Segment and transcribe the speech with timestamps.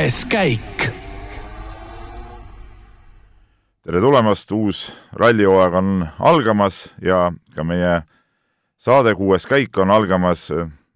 [0.00, 0.92] kuues käik.
[3.84, 8.02] tere tulemast, uus rallihooaeg on algamas ja ka meie
[8.78, 10.48] saade Kuues käik on algamas.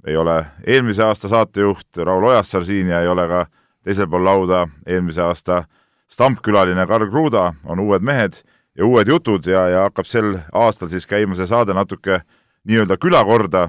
[0.07, 3.47] ei ole eelmise aasta saatejuht Raul Ojassar siin ja ei ole ka
[3.85, 5.65] teisel pool lauda eelmise aasta
[6.09, 8.41] stampkülaline Karl Kruda, on uued mehed
[8.79, 12.23] ja uued jutud ja, ja hakkab sel aastal siis käima see saade natuke
[12.65, 13.69] nii-öelda külakorda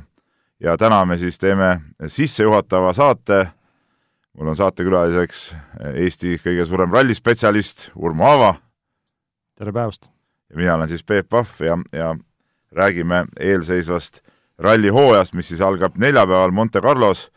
[0.59, 3.48] ja täna me siis teeme sissejuhatava saate.
[4.38, 5.48] Mul on saatekülaliseks
[5.94, 8.55] Eesti kõige suurem rallispetsialist Urmo Aava.
[9.57, 10.09] tere päevast!
[10.49, 12.16] ja mina olen siis Peep Pahv ja, ja
[12.71, 14.21] räägime eelseisvast
[14.59, 17.31] rallihooajast, mis siis algab neljapäeval Monte Carlos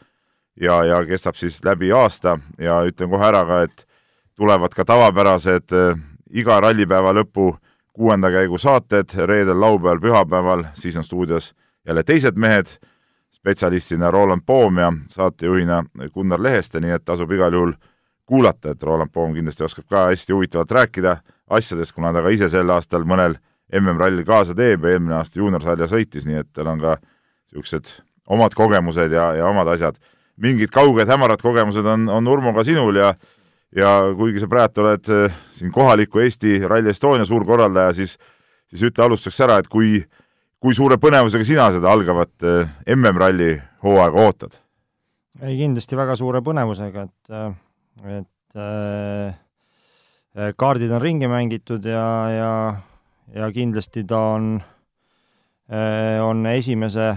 [0.61, 3.87] ja, ja kestab siis läbi aasta ja ütlen kohe ära ka, et
[4.35, 5.99] tulevad ka tavapärased äh,
[6.31, 7.53] iga rallipäeva lõpu
[7.93, 11.55] kuuenda käigu saated reedel, laupäeval, pühapäeval, siis on stuudios
[11.87, 12.79] jälle teised mehed
[13.39, 17.73] spetsialistina Roland Poom ja saatejuhina Gunnar Leheste, nii et tasub igal juhul
[18.27, 21.17] kuulata, et Roland Poom kindlasti oskab ka hästi huvitavalt rääkida
[21.51, 23.39] asjadest, kuna ta ka ise sel aastal mõnel
[23.73, 27.91] MM-rallil kaasa teeb ja eelmine aasta juuniorsarja sõitis, nii et tal on ka niisugused
[28.29, 29.97] omad kogemused ja, ja omad asjad.
[30.37, 33.15] mingid kauged hämarad kogemused on, on Urmo ka sinul ja
[33.77, 38.19] ja kuigi sa praegu oled äh, siin kohaliku Eesti Rally Estonia suurkorraldaja, siis
[38.69, 40.03] siis ütle alustuseks ära, et kui
[40.63, 43.53] kui suure põnevusega sina seda algavat äh, MM-ralli
[43.85, 44.57] hooaega ootad?
[45.39, 47.53] ei, kindlasti väga suure põnevusega, et, äh,
[48.19, 52.53] et äh, kaardid on ringi mängitud ja, ja,
[53.35, 54.57] ja kindlasti ta on
[55.71, 57.13] äh,, on esimese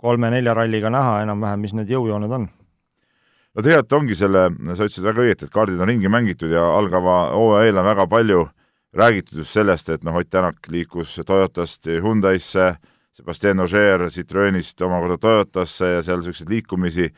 [0.00, 5.26] kolme-nelja ralliga näha enam-vähem, mis need jõujooned on no tegelikult ongi selle, sa ütlesid väga
[5.26, 8.59] õieti, et kaardid on ringi mängitud ja algava hooaja eel on väga palju äh,
[8.96, 12.74] räägitud just sellest, et noh, Ott Tänak liikus Toyotast Hyundai'sse,
[13.12, 17.08] Sebastian Ogier Citroenist omakorda Toyotasse ja seal niisuguseid liikumisi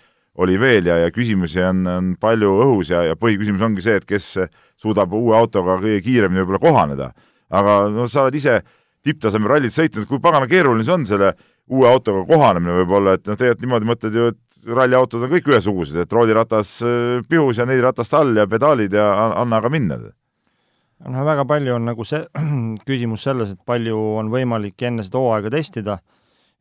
[0.42, 4.06] oli veel ja, ja küsimusi on, on palju õhus ja, ja põhiküsimus ongi see, et
[4.08, 4.28] kes
[4.80, 7.10] suudab uue autoga kõige kiiremini võib-olla kohaneda.
[7.52, 8.62] aga no sa oled ise
[9.04, 11.34] tipptasemel rallit sõitnud, kui pagana keeruline see on selle
[11.68, 16.00] uue autoga kohanemine võib-olla, et noh, tegelikult niimoodi mõtled ju, et ralliautod on kõik ühesugused,
[16.00, 20.00] et rooliratas äh, pihus ja neli ratast all ja pedaalid ja anna aga minna
[21.08, 22.22] no väga palju on nagu see
[22.88, 25.98] küsimus selles, et palju on võimalik enne seda hooaega testida,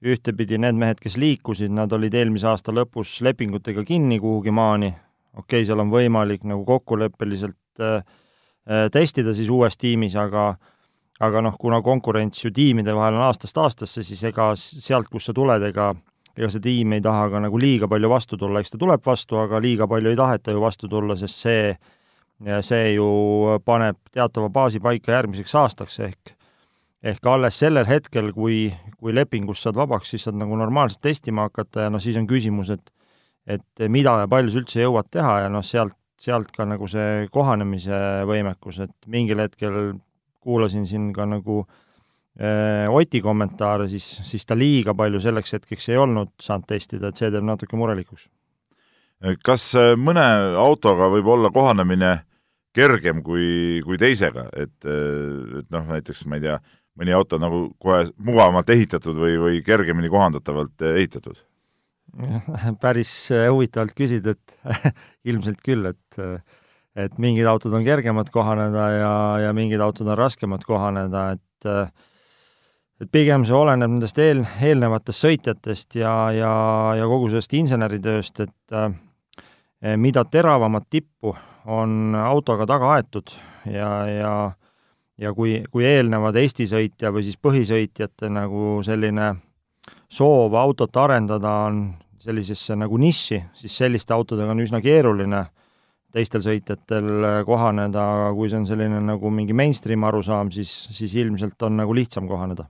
[0.02, 4.92] ühtepidi need mehed, kes liikusid, nad olid eelmise aasta lõpus lepingutega kinni kuhugi maani,
[5.38, 8.02] okei okay,, seal on võimalik nagu kokkuleppeliselt äh,
[8.66, 10.56] äh, testida siis uues tiimis, aga
[11.22, 15.36] aga noh, kuna konkurents ju tiimide vahel on aastast aastasse, siis ega sealt, kust sa
[15.38, 15.92] tuled, ega
[16.38, 19.38] ega see tiim ei taha ka nagu liiga palju vastu tulla, eks ta tuleb vastu,
[19.38, 21.74] aga liiga palju ei taheta ju vastu tulla, sest see
[22.46, 23.08] ja see ju
[23.66, 26.36] paneb teatava baasi paika järgmiseks aastaks, ehk
[27.02, 28.70] ehk alles sellel hetkel, kui,
[29.02, 32.74] kui lepingust saad vabaks, siis saad nagu normaalselt testima hakata ja noh, siis on küsimus,
[32.74, 32.92] et
[33.50, 37.26] et mida ja palju sa üldse jõuad teha ja noh, sealt, sealt ka nagu see
[37.34, 37.98] kohanemise
[38.30, 39.96] võimekus, et mingil hetkel
[40.46, 45.98] kuulasin siin ka nagu äh, Oti kommentaare, siis, siis ta liiga palju selleks hetkeks ei
[45.98, 48.30] olnud saanud testida, et see teeb natuke murelikuks.
[49.42, 50.28] kas mõne
[50.62, 52.20] autoga võib olla kohanemine
[52.76, 56.58] kergem kui, kui teisega, et, et noh, näiteks ma ei tea,
[57.00, 61.40] mõni auto nagu kohe mugavamalt ehitatud või, või kergemini kohandatavalt ehitatud?
[62.84, 64.58] päris äh, huvitavalt küsid, et
[65.30, 66.24] ilmselt küll, et
[66.92, 69.12] et mingid autod on kergemad kohaneda ja,
[69.46, 71.70] ja mingid autod on raskemad kohaneda, et
[73.02, 76.52] et pigem see oleneb nendest eel, eelnevatest sõitjatest ja, ja,
[77.00, 78.92] ja kogu sellest inseneritööst, et äh,
[79.98, 81.34] mida teravamat tippu
[81.66, 83.30] on autoga taga aetud
[83.70, 84.34] ja, ja
[85.22, 89.36] ja kui, kui eelnevad Eesti sõitja või siis põhisõitjate nagu selline
[90.12, 91.84] soov autot arendada on
[92.22, 95.46] sellisesse nagu nišši, siis selliste autodega on üsna keeruline
[96.12, 101.62] teistel sõitjatel kohaneda, aga kui see on selline nagu mingi mainstream arusaam, siis, siis ilmselt
[101.64, 102.68] on nagu lihtsam kohaneda.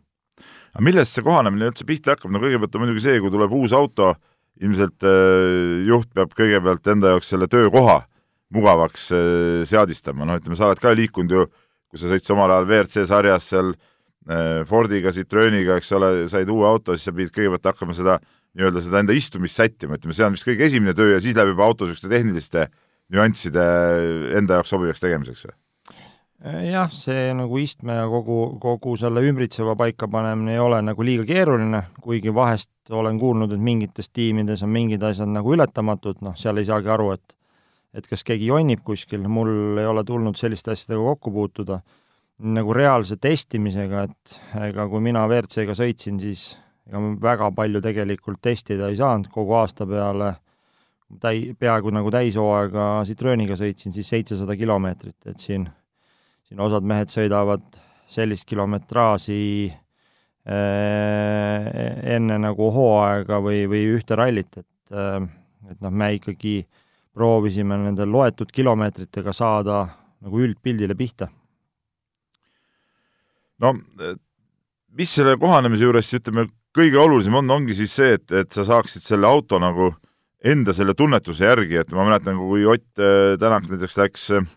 [0.76, 3.74] aga millest see kohanemine üldse pihta hakkab, no kõigepealt on muidugi see, kui tuleb uus
[3.74, 4.14] auto,
[4.62, 8.04] ilmselt äh, juht peab kõigepealt enda jaoks selle töökoha
[8.56, 11.48] mugavaks äh, seadistama, noh, ütleme, sa oled ka liikunud ju,
[11.92, 16.68] kui sa sõitsid omal ajal WRC sarjas seal äh, Fordiga, Citroeniga, eks ole, said uue
[16.68, 18.20] auto, siis sa pidid kõigepealt hakkama seda
[18.58, 21.54] nii-öelda seda enda istumist sättima, ütleme, see on vist kõige esimene töö ja siis läheb
[21.54, 22.68] juba auto niisuguste tehniliste
[23.12, 23.66] nüansside
[24.40, 25.58] enda jaoks sobivaks tegemiseks või?
[26.42, 31.84] jah, see nagu istme ja kogu, kogu selle ümbritseva paikapanemine ei ole nagu liiga keeruline,
[32.02, 36.66] kuigi vahest olen kuulnud, et mingites tiimides on mingid asjad nagu ületamatud, noh, seal ei
[36.66, 37.36] saagi aru, et
[37.96, 41.82] et kas keegi jonnib kuskil, mul ei ole tulnud selliste asjadega kokku puutuda,
[42.42, 44.38] nagu reaalse testimisega, et
[44.70, 46.58] ega kui mina WRC-ga sõitsin, siis
[46.88, 49.30] ega ma väga palju tegelikult testida ei saanud.
[49.34, 50.32] Kogu aasta peale,
[51.22, 55.68] täi-, peaaegu nagu täishooaega Citrooniga sõitsin, siis seitsesada kilomeetrit, et siin,
[56.48, 57.68] siin osad mehed sõidavad
[58.12, 59.76] sellist kilometraaži äh,
[62.16, 65.22] enne nagu hooaega või, või ühte rallit, et äh,
[65.70, 66.62] et noh, me ikkagi
[67.16, 69.84] proovisime nende loetud kilomeetritega saada
[70.22, 71.28] nagu üldpildile pihta.
[73.60, 73.76] no
[74.98, 79.04] mis selle kohanemise juures, ütleme, kõige olulisem on, ongi siis see, et, et sa saaksid
[79.04, 79.92] selle auto nagu
[80.42, 84.48] enda selle tunnetuse järgi, et ma mäletan, kui Ott äh, Tänak näiteks läks äh,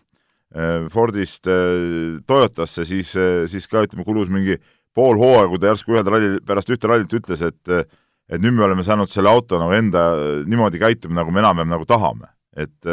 [0.91, 3.13] Fordist äh, Toyotasse, siis,
[3.51, 4.57] siis ka ütleme, kulus mingi
[4.95, 7.93] pool hooaega, kui ta järsku ühel rallil, pärast ühte rallit ütles, et
[8.25, 10.01] et nüüd me oleme saanud selle auto nagu enda
[10.49, 12.31] niimoodi käituma, nagu me enam-vähem nagu tahame.
[12.55, 12.91] Et,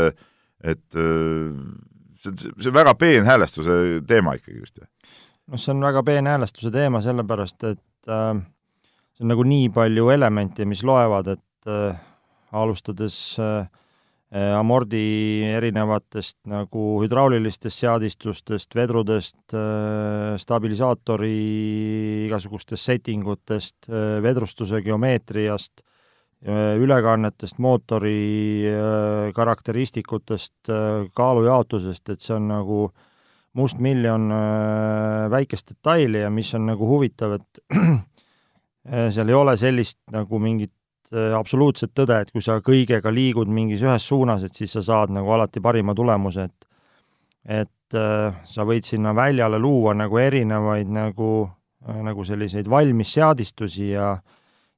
[0.62, 1.00] et
[2.23, 3.76] see, see on väga peenhäälestuse
[4.06, 4.79] teema ikkagi just.
[4.79, 8.32] noh, see on väga peenhäälestuse teema sellepärast, et äh,
[9.17, 12.00] see on nagu nii palju elemente, mis loevad, et äh,
[12.53, 13.64] alustades äh,
[14.56, 21.35] amordi erinevatest nagu hüdraulilistest seadistustest, vedrudest äh,, stabilisaatori
[22.29, 25.92] igasugustest setting utest äh,, vedrustuse geomeetriast äh,,
[26.43, 32.83] ülekannetest, mootori äh, karakteristikutest äh,, kaalujaotusest, et see on nagu
[33.59, 40.00] mustmiljon äh, väikest detaili ja mis on nagu huvitav, et äh, seal ei ole sellist
[40.11, 40.75] nagu mingit
[41.12, 45.11] Äh, absoluutset tõde, et kui sa kõigega liigud mingis ühes suunas, et siis sa saad
[45.12, 46.69] nagu alati parima tulemuse, et
[47.43, 53.91] et äh, sa võid sinna väljale luua nagu erinevaid nagu äh,, nagu selliseid valmis seadistusi
[53.91, 54.15] ja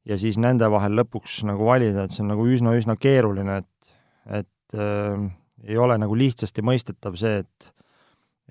[0.08, 4.78] ja siis nende vahel lõpuks nagu valida, et see on nagu üsna-üsna keeruline, et et
[4.80, 5.24] äh,
[5.68, 7.72] ei ole nagu lihtsasti mõistetav see, et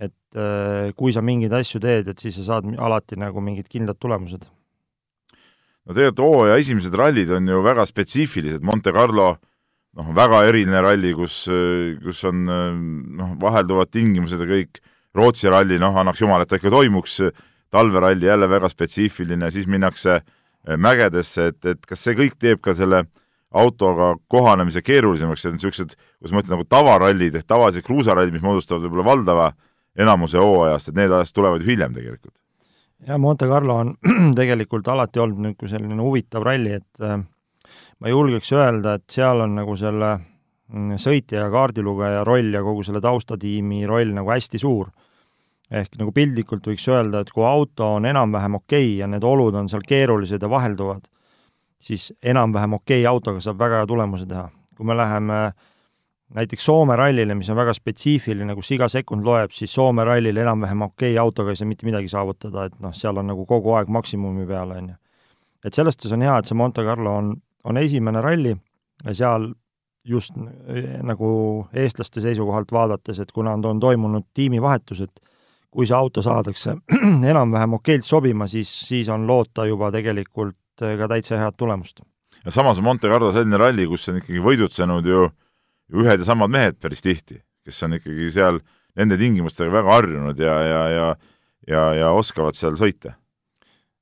[0.10, 4.00] et äh, kui sa mingeid asju teed, et siis sa saad alati nagu mingid kindlad
[4.02, 4.46] tulemused.
[5.84, 9.36] No tegelikult hooaja esimesed rallid on ju väga spetsiifilised, Monte Carlo
[9.98, 11.44] noh, väga eriline ralli, kus,
[12.02, 14.82] kus on noh, vahelduvad tingimused ja kõik,
[15.14, 17.20] Rootsi ralli, noh, annaks jumal, et ta ikka toimuks,
[17.74, 20.24] talveralli jälle väga spetsiifiline, siis minnakse eh,
[20.64, 23.04] mägedesse, et, et kas see kõik teeb ka selle
[23.54, 28.88] autoga kohanemise keerulisemaks, et niisugused, kuidas ma ütlen, nagu tavarallid ehk tavalised kruusarallid, mis moodustavad
[28.88, 29.52] võib-olla valdava
[30.00, 32.34] enamuse hooajast, et need asjad tulevad hiljem tegelikult
[33.08, 33.96] ja Monte Carlo on
[34.40, 37.18] tegelikult alati olnud niisugune selline huvitav ralli, et äh,
[38.00, 42.86] ma julgeks öelda, et seal on nagu selle mm, sõitja ja kaardilugeja roll ja kogu
[42.86, 44.92] selle taustatiimi roll nagu hästi suur.
[45.74, 49.56] Ehk nagu piltlikult võiks öelda, et kui auto on enam-vähem okei okay ja need olud
[49.58, 51.08] on seal keerulised ja vahelduvad,
[51.82, 54.50] siis enam-vähem okei okay autoga saab väga hea tulemuse teha.
[54.78, 55.54] kui me läheme äh,
[56.34, 60.82] näiteks Soome rallile, mis on väga spetsiifiline, kus iga sekund loeb, siis Soome rallil enam-vähem
[60.88, 63.92] okei okay, autoga ei saa mitte midagi saavutada, et noh, seal on nagu kogu aeg
[63.94, 64.96] maksimumi peal, on ju.
[65.64, 68.56] et selles suhtes on hea, et see Monte Carlo on, on esimene ralli
[69.04, 69.52] ja seal
[70.04, 71.28] just nagu
[71.80, 75.33] eestlaste seisukohalt vaadates, et kuna on, toimunud tiimivahetus, et
[75.74, 76.78] kui see auto saadakse
[77.34, 82.02] enam-vähem okeilt sobima, siis, siis on loota juba tegelikult ka täitsa head tulemust.
[82.46, 85.28] ja samas on Monte Carlo selline ralli, kus on ikkagi võidutsenud ju
[85.94, 88.62] ühed ja samad mehed päris tihti, kes on ikkagi seal
[88.98, 91.14] nende tingimustega väga harjunud ja, ja, ja
[91.68, 93.16] ja, ja oskavad seal sõita.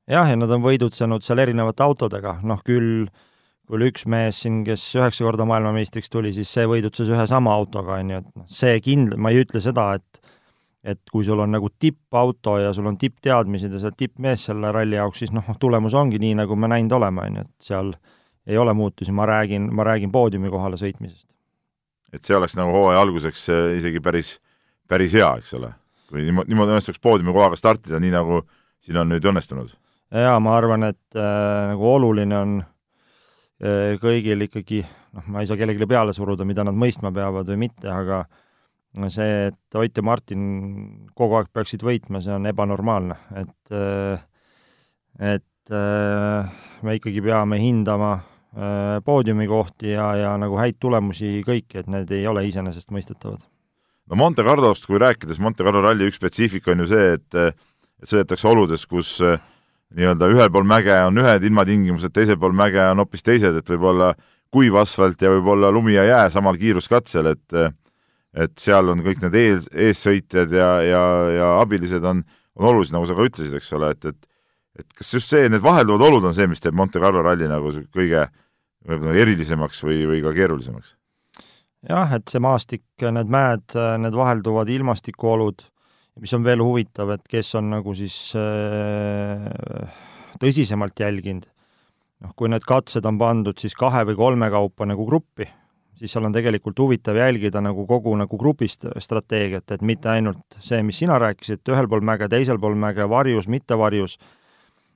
[0.09, 3.09] jah, ja nad on võidutsenud seal erinevate autodega, noh küll
[3.71, 8.01] küll üks mees siin, kes üheksa korda maailmameistriks tuli, siis see võidutses ühe sama autoga,
[8.01, 10.20] on ju, et noh, see kind-, ma ei ütle seda, et
[10.83, 14.71] et kui sul on nagu tippauto ja sul on tippteadmised ja sa oled tippmees selle
[14.73, 17.93] ralli jaoks, siis noh, tulemus ongi nii, nagu me näinud oleme, on ju, et seal
[18.49, 21.31] ei ole muutusi, ma räägin, ma räägin poodiumi kohale sõitmisest
[22.13, 24.35] et see oleks nagu hooaja alguseks äh, isegi päris,
[24.89, 25.71] päris hea, eks ole.
[26.11, 28.41] kui niimoodi, niimoodi õnnestuks poodiumi kohaga startida, nii nagu
[28.83, 29.71] siin on nüüd õnnestunud.
[30.11, 34.83] jaa, ma arvan, et äh, nagu oluline on äh, kõigil ikkagi,
[35.15, 38.25] noh, ma ei saa kellelegi peale suruda, mida nad mõistma peavad või mitte, aga
[39.09, 40.41] see, et Ott ja Martin
[41.15, 44.25] kogu aeg peaksid võitma, see on ebanormaalne, et äh,
[45.19, 48.17] et äh, me ikkagi peame hindama
[48.51, 53.45] Äh, poodiumikohti ja, ja nagu häid tulemusi kõiki, et need ei ole iseenesestmõistetavad.
[54.11, 58.09] no Monte Carlost, kui rääkides, Monte Carlo ralli üks spetsiifika on ju see, et et
[58.11, 59.39] sõidetakse oludes, kus äh,
[59.95, 64.11] nii-öelda ühel pool mäge on ühed ilmatingimused, teisel pool mäge on hoopis teised, et võib-olla
[64.51, 67.55] kuiv asfalt ja võib-olla lumi ja jää samal kiiruskatsel, et
[68.33, 72.23] et seal on kõik need ees, eessõitjad ja, ja, ja abilised on,
[72.55, 74.31] on olulised, nagu sa ka ütlesid, eks ole, et, et
[74.79, 77.73] et kas just see, need vahelduvad olud on see, mis teeb Monte Carlo ralli nagu
[77.91, 78.25] kõige
[78.87, 80.95] võib-olla erilisemaks või, või ka keerulisemaks?
[81.89, 85.63] jah, et see maastik, need mäed, need vahelduvad ilmastikuolud,
[86.21, 89.47] mis on veel huvitav, et kes on nagu siis äh,
[90.41, 91.47] tõsisemalt jälginud,
[92.21, 95.49] noh, kui need katsed on pandud siis kahe või kolme kaupa nagu gruppi,
[96.01, 100.81] siis seal on tegelikult huvitav jälgida nagu kogu nagu grupist strateegiat, et mitte ainult see,
[100.85, 104.17] mis sina rääkisid, ühel pool mäge, teisel pool mäge, varjus, mitte varjus,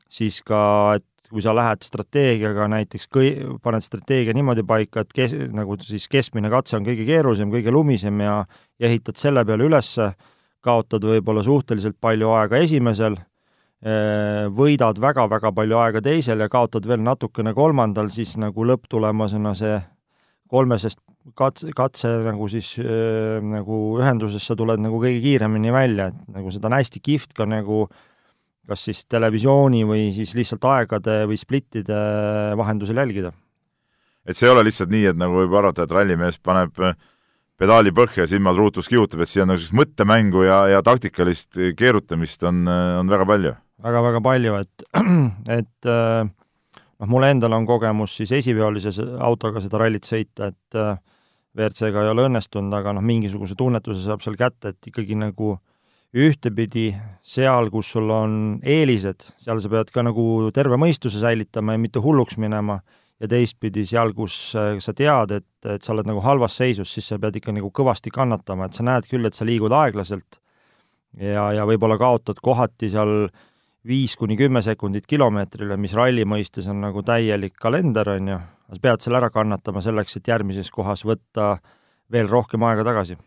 [0.10, 0.62] siis ka,
[0.98, 6.10] et kui sa lähed strateegiaga näiteks kõi-, paned strateegia niimoodi paika, et kes-, nagu siis
[6.10, 8.40] keskmine katse on kõige keerulisem, kõige lumisem ja
[8.80, 10.10] ja ehitad selle peale ülesse,
[10.66, 13.16] kaotad võib-olla suhteliselt palju aega esimesel,
[14.58, 19.78] võidad väga-väga palju aega teisel ja kaotad veel natukene kolmandal, siis nagu lõpptulemusena see
[20.56, 21.00] kolmesest
[21.38, 26.54] katse, katse nagu siis äh, nagu ühenduses sa tuled nagu kõige kiiremini välja, et nagu
[26.54, 27.86] seda on hästi kihvt ka nagu
[28.66, 31.98] kas siis televisiooni või siis lihtsalt aegade või splittide
[32.58, 33.34] vahendusel jälgida.
[34.26, 36.74] et see ei ole lihtsalt nii, et nagu võib arvata, et rallimees paneb
[37.56, 42.44] pedaali põhja ja silmad ruutus kihutab, et siin on niisugust mõttemängu ja, ja taktikalist keerutamist
[42.44, 43.62] on, on väga palju väga,.
[43.86, 44.84] väga-väga palju, et,
[45.60, 46.28] et äh,
[47.00, 50.98] noh, mul endal on kogemus siis esiveolise autoga seda rallit sõita, et äh,
[51.56, 55.56] WRC-ga ei ole õnnestunud, aga noh, mingisuguse tunnetuse saab seal kätte, et ikkagi nagu
[56.16, 56.90] ühtepidi
[57.28, 62.04] seal, kus sul on eelised, seal sa pead ka nagu terve mõistuse säilitama ja mitte
[62.04, 62.80] hulluks minema,
[63.20, 67.08] ja teistpidi seal, kus äh, sa tead, et, et sa oled nagu halvas seisus, siis
[67.12, 70.42] sa pead ikka nagu kõvasti kannatama, et sa näed küll, et sa liigud aeglaselt
[71.16, 73.44] ja, ja võib-olla kaotad kohati seal äh,
[73.88, 78.42] viis kuni kümme sekundit kilomeetrile, mis ralli mõistes on nagu täielik kalender, on ju,
[78.74, 81.56] sa pead selle ära kannatama selleks, et järgmises kohas võtta
[82.12, 83.18] veel rohkem aega tagasi.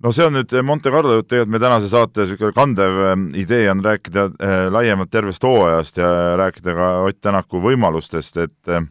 [0.00, 3.68] no see on nüüd Monte Carlo jutt, tegelikult meie tänase saate niisugune kandev ähm, idee
[3.70, 8.86] on rääkida äh, laiemalt tervest hooajast ja rääkida ka Ott Tänaku võimalustest, et äh,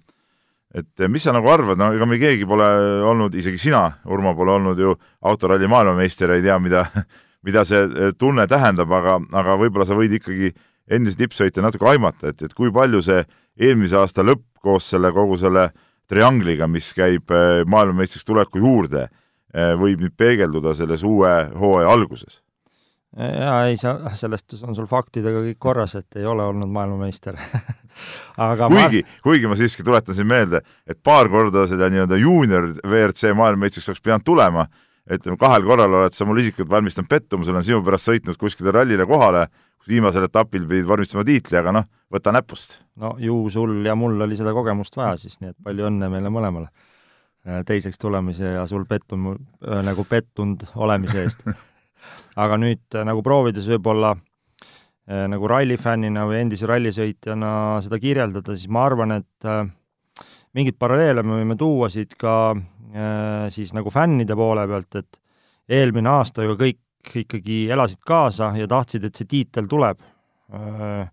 [0.75, 2.67] et mis sa nagu arvad, no ega me keegi pole
[3.09, 4.93] olnud, isegi sina, Urmo, pole olnud ju
[5.25, 6.86] autoralli maailmameister, ei tea, mida
[7.46, 10.51] mida see eh, tunne tähendab, aga, aga võib-olla sa võid ikkagi
[10.89, 13.22] endise tippsõitja natuke aimata, et, et kui palju see
[13.60, 15.69] eelmise aasta lõpp koos selle kogu selle
[16.10, 19.08] triangliga, mis käib eh, maailmameistriks tuleku juurde,
[19.53, 22.41] eh, võib nüüd peegelduda selles uue hooaja alguses?
[23.17, 27.39] jaa, ei sa, sellest on sul faktidega kõik korras, et ei ole olnud maailmameister
[28.50, 32.69] aga kuigi ma..., kuigi ma siiski tuletan siin meelde, et paar korda seda nii-öelda juunior
[32.86, 34.67] WRC maailmameistriks oleks pidanud tulema
[35.18, 39.08] ütleme, kahel korral oled sa mul isiklikult valmistanud pettumuse, olen sinu pärast sõitnud kuskile rallile
[39.10, 39.48] kohale,
[39.80, 42.80] kus viimasel etapil pidid vormistama tiitli, aga noh, võta näpust.
[43.00, 46.32] no ju sul ja mul oli seda kogemust vaja siis, nii et palju õnne meile
[46.34, 51.46] mõlemale äh, teiseks tulemise ja sul pettum-, äh, nagu pettunud olemise eest
[52.44, 54.18] aga nüüd äh, nagu proovides võib-olla
[55.10, 59.48] nagu rallifännina või endise rallisõitjana seda kirjeldada, siis ma arvan, et
[60.58, 62.56] mingeid paralleele me võime tuua siit ka
[62.89, 65.20] Äh, siis nagu fännide poole pealt, et
[65.70, 70.00] eelmine aasta ju kõik ikkagi elasid kaasa ja tahtsid, et see tiitel tuleb.
[70.58, 71.03] Äh,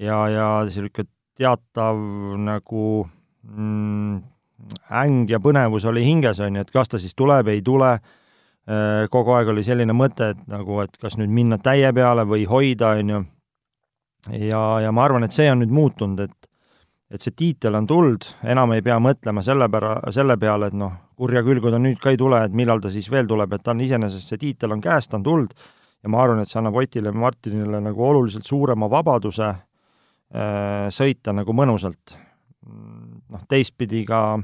[0.00, 2.00] ja, ja niisugune teatav
[2.40, 2.84] nagu
[3.44, 4.16] mm,
[5.02, 9.04] äng ja põnevus oli hinges, on ju, et kas ta siis tuleb, ei tule, äh,
[9.12, 12.94] kogu aeg oli selline mõte, et nagu, et kas nüüd minna täie peale või hoida,
[13.02, 13.22] on ju,
[14.48, 16.51] ja, ja ma arvan, et see on nüüd muutunud, et
[17.12, 20.94] et see tiitel on tuld, enam ei pea mõtlema selle pära-, selle peale, et noh,
[21.20, 23.64] kurja küll, kui ta nüüd ka ei tule, et millal ta siis veel tuleb, et
[23.64, 25.52] ta on iseenesest, see tiitel on käes, ta on tuld
[26.02, 31.34] ja ma arvan, et see annab Otile ja Martinile nagu oluliselt suurema vabaduse äh, sõita
[31.36, 32.16] nagu mõnusalt.
[32.62, 34.38] noh, teistpidi ka,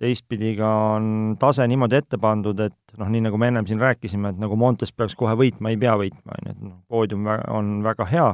[0.00, 4.32] teistpidi ka on tase niimoodi ette pandud, et noh, nii nagu me ennem siin rääkisime,
[4.32, 7.74] et nagu Montes peaks kohe võitma, ei pea võitma, on ju, et noh, poodium on
[7.84, 8.30] väga hea,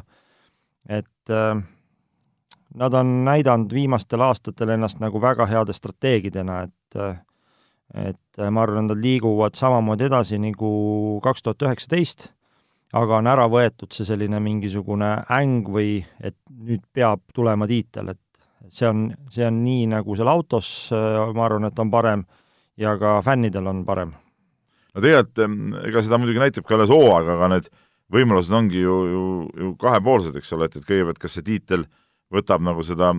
[1.00, 1.62] et äh,
[2.74, 7.00] nad on näidanud viimastel aastatel ennast nagu väga heade strateegidena, et
[7.92, 10.68] et ma arvan, nad liiguvad samamoodi edasi nagu
[11.24, 12.30] kaks tuhat üheksateist,
[12.96, 18.72] aga on ära võetud see selline mingisugune äng või et nüüd peab tulema tiitel, et
[18.72, 22.24] see on, see on nii, nagu seal autos, ma arvan, et on parem
[22.80, 24.14] ja ka fännidel on parem.
[24.94, 27.68] no tegelikult ega seda muidugi näitab ka alles hooaeg, aga need
[28.12, 29.26] võimalused ongi ju, ju,
[29.60, 32.01] ju kahepoolsed, eks ole, et, et kõigepealt kas see tiitel äh,
[32.32, 33.12] võtab nagu seda,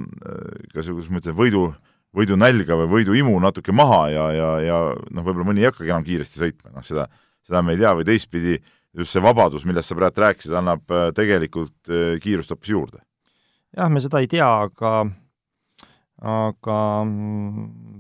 [0.74, 1.68] kas, kuidas ma ütlen, võidu,
[2.14, 6.42] võidunälga või võiduimu natuke maha ja, ja, ja noh, võib-olla mõni ei hakkagi enam kiiresti
[6.44, 7.08] sõitma, noh seda,
[7.46, 8.60] seda me ei tea, või teistpidi,
[8.98, 13.04] just see vabadus, millest sa praegu rääkisid, annab äh, tegelikult äh, kiirust hoopis juurde.
[13.74, 14.94] jah, me seda ei tea, aga
[16.24, 16.78] aga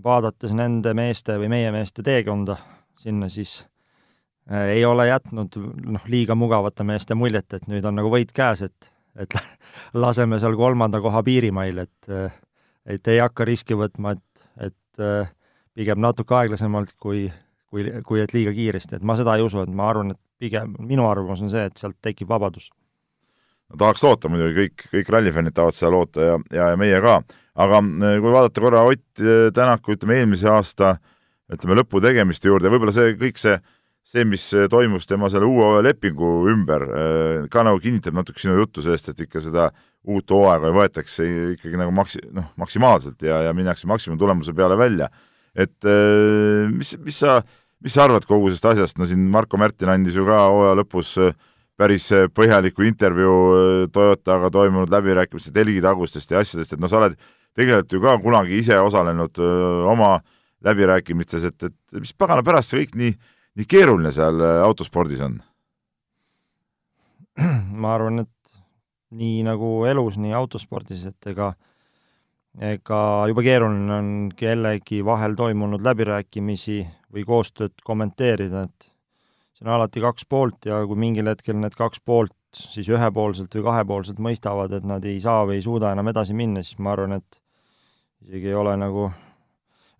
[0.03, 2.55] vaadates nende meeste või meie meeste teekonda
[3.01, 3.63] sinna, siis
[4.51, 8.61] äh, ei ole jätnud noh, liiga mugavate meeste muljet, et nüüd on nagu võit käes,
[8.69, 9.35] et et
[10.05, 12.13] laseme seal kolmanda koha piirimail, et
[12.85, 15.03] et ei hakka riski võtma, et, et
[15.73, 17.29] pigem natuke aeglasemalt kui,
[17.71, 20.73] kui, kui et liiga kiiresti, et ma seda ei usu, et ma arvan, et pigem
[20.83, 22.69] minu arvamus on see, et sealt tekib vabadus.
[23.69, 27.21] no tahaks loota muidugi, kõik, kõik rallifännid tahavad seda loota ja, ja, ja meie ka.
[27.55, 27.79] aga
[28.19, 30.97] kui vaadata korra Ott Tänaku, ütleme eelmise aasta
[31.53, 33.57] ütleme lõpu tegemiste juurde, võib-olla see kõik see
[34.03, 36.85] see, mis toimus tema selle uue lepingu ümber,
[37.51, 39.69] ka nagu kinnitab natuke sinu juttu sellest, et ikka seda
[40.03, 45.09] uut hooaega võetakse ikkagi nagu maksi-, noh, maksimaalselt ja, ja minnakse maksimumtulemuse peale välja.
[45.55, 45.85] et
[46.73, 47.39] mis, mis sa,
[47.81, 51.15] mis sa arvad kogu sellest asjast, no siin Marko Märtin andis ju ka hooaja lõpus
[51.79, 57.17] päris põhjaliku intervjuu Toyotaga toimunud läbirääkimiste telgitagustest ja asjadest, et no sa oled
[57.57, 60.17] tegelikult ju ka kunagi ise osalenud öö, oma
[60.63, 63.15] läbirääkimistes, et, et mis pagana pärast see kõik nii
[63.57, 65.39] nii keeruline seal äh, autospordis on?
[67.81, 68.29] ma arvan, et
[69.13, 71.53] nii nagu elus, nii autospordis, et ega
[72.61, 76.83] ega jube keeruline on kellegi vahel toimunud läbirääkimisi
[77.13, 78.89] või koostööd kommenteerida, et
[79.57, 83.65] see on alati kaks poolt ja kui mingil hetkel need kaks poolt siis ühepoolselt või
[83.65, 87.17] kahepoolselt mõistavad, et nad ei saa või ei suuda enam edasi minna, siis ma arvan,
[87.17, 87.39] et
[88.27, 89.07] isegi ei ole nagu,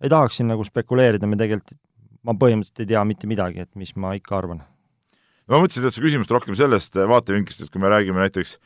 [0.00, 1.80] ei tahaks siin nagu spekuleerida, me tegelikult
[2.24, 4.62] ma põhimõtteliselt ei tea mitte midagi, et mis ma ikka arvan.
[4.64, 8.56] no ma mõtlesin, et see küsimus rohkem sellest vaatevinklist, et kui me räägime näiteks,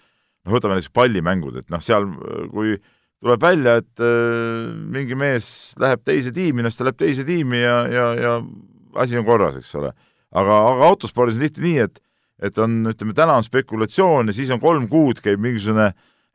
[0.46, 2.06] noh, võtame näiteks pallimängud, et noh, seal
[2.52, 2.78] kui
[3.18, 5.48] tuleb välja, et äh, mingi mees
[5.82, 8.34] läheb teise tiimi, no siis ta läheb teise tiimi ja, ja, ja
[9.02, 9.94] asi on korras, eks ole.
[10.28, 12.04] aga, aga autospordis on tihti nii, et
[12.38, 15.88] et on, ütleme, täna on spekulatsioon ja siis on kolm kuud käib mingisugune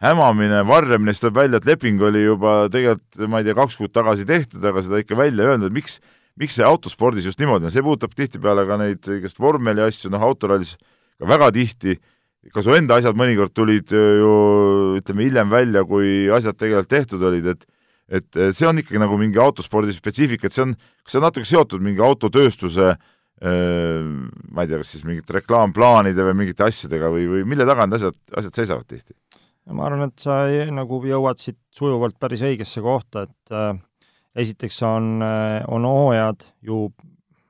[0.04, 3.94] hämamine, varjamine, siis tuleb välja, et leping oli juba tegelikult, ma ei tea, kaks kuud
[3.96, 6.02] tagasi tehtud, aga seda ikka välja ei öelnud, miks
[6.40, 10.24] miks see autospordis just niimoodi on, see puudutab tihtipeale ka neid igast vormeli asju, noh
[10.26, 10.76] autorallis
[11.20, 11.98] ka väga tihti,
[12.54, 14.34] ka su enda asjad mõnikord tulid ju
[15.00, 17.70] ütleme hiljem välja, kui asjad tegelikult tehtud olid, et
[18.14, 21.48] et see on ikkagi nagu mingi autospordi spetsiifika, et see on, kas see on natuke
[21.48, 22.92] seotud mingi autotööstuse
[23.44, 27.98] ma ei tea, kas siis mingite reklaamplaanide või mingite asjadega või, või mille taga need
[27.98, 29.16] asjad, asjad seisavad tihti?
[29.72, 30.44] ma arvan, et sa
[30.76, 33.76] nagu jõuad siit sujuvalt päris õigesse kohta, et äh,
[34.36, 35.22] esiteks on,
[35.68, 36.88] on hooajad ju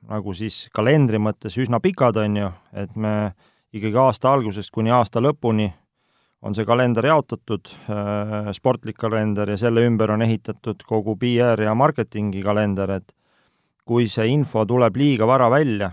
[0.08, 3.32] nagu siis kalendri mõttes üsna pikad, on ju, et me
[3.74, 5.70] ikkagi aasta algusest kuni aasta lõpuni
[6.44, 11.72] on see kalender jaotatud, äh, sportlik kalender, ja selle ümber on ehitatud kogu PR ja
[11.74, 13.14] marketingi kalender, et
[13.84, 15.90] kui see info tuleb liiga vara välja,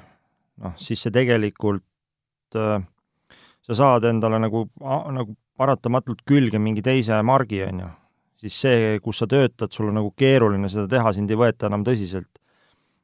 [0.60, 2.84] noh, siis see tegelikult äh,
[3.64, 4.66] sa saad endale nagu,
[5.16, 7.90] nagu paratamatult külge mingi teise margi, on ju
[8.42, 11.86] siis see, kus sa töötad, sul on nagu keeruline seda teha, sind ei võeta enam
[11.88, 12.32] tõsiselt.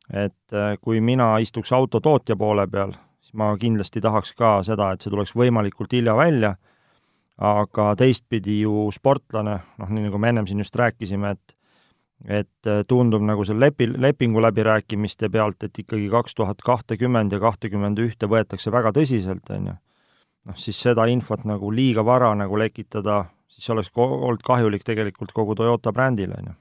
[0.08, 5.04] et äh, kui mina istuks autotootja poole peal, siis ma kindlasti tahaks ka seda, et
[5.04, 6.54] see tuleks võimalikult hilja välja,
[7.38, 11.58] aga teistpidi ju sportlane, noh, nii nagu me ennem siin just rääkisime, et
[12.26, 17.40] et äh, tundub nagu selle lepi, lepingu läbirääkimiste pealt, et ikkagi kaks tuhat kahtekümmend ja
[17.40, 19.76] kahtekümmend ühte võetakse väga tõsiselt, on ju.
[20.48, 23.26] noh, siis seda infot nagu liiga vara nagu lekitada
[23.58, 26.56] siis oleks olnud kahjulik tegelikult kogu Toyota brändile, on ju.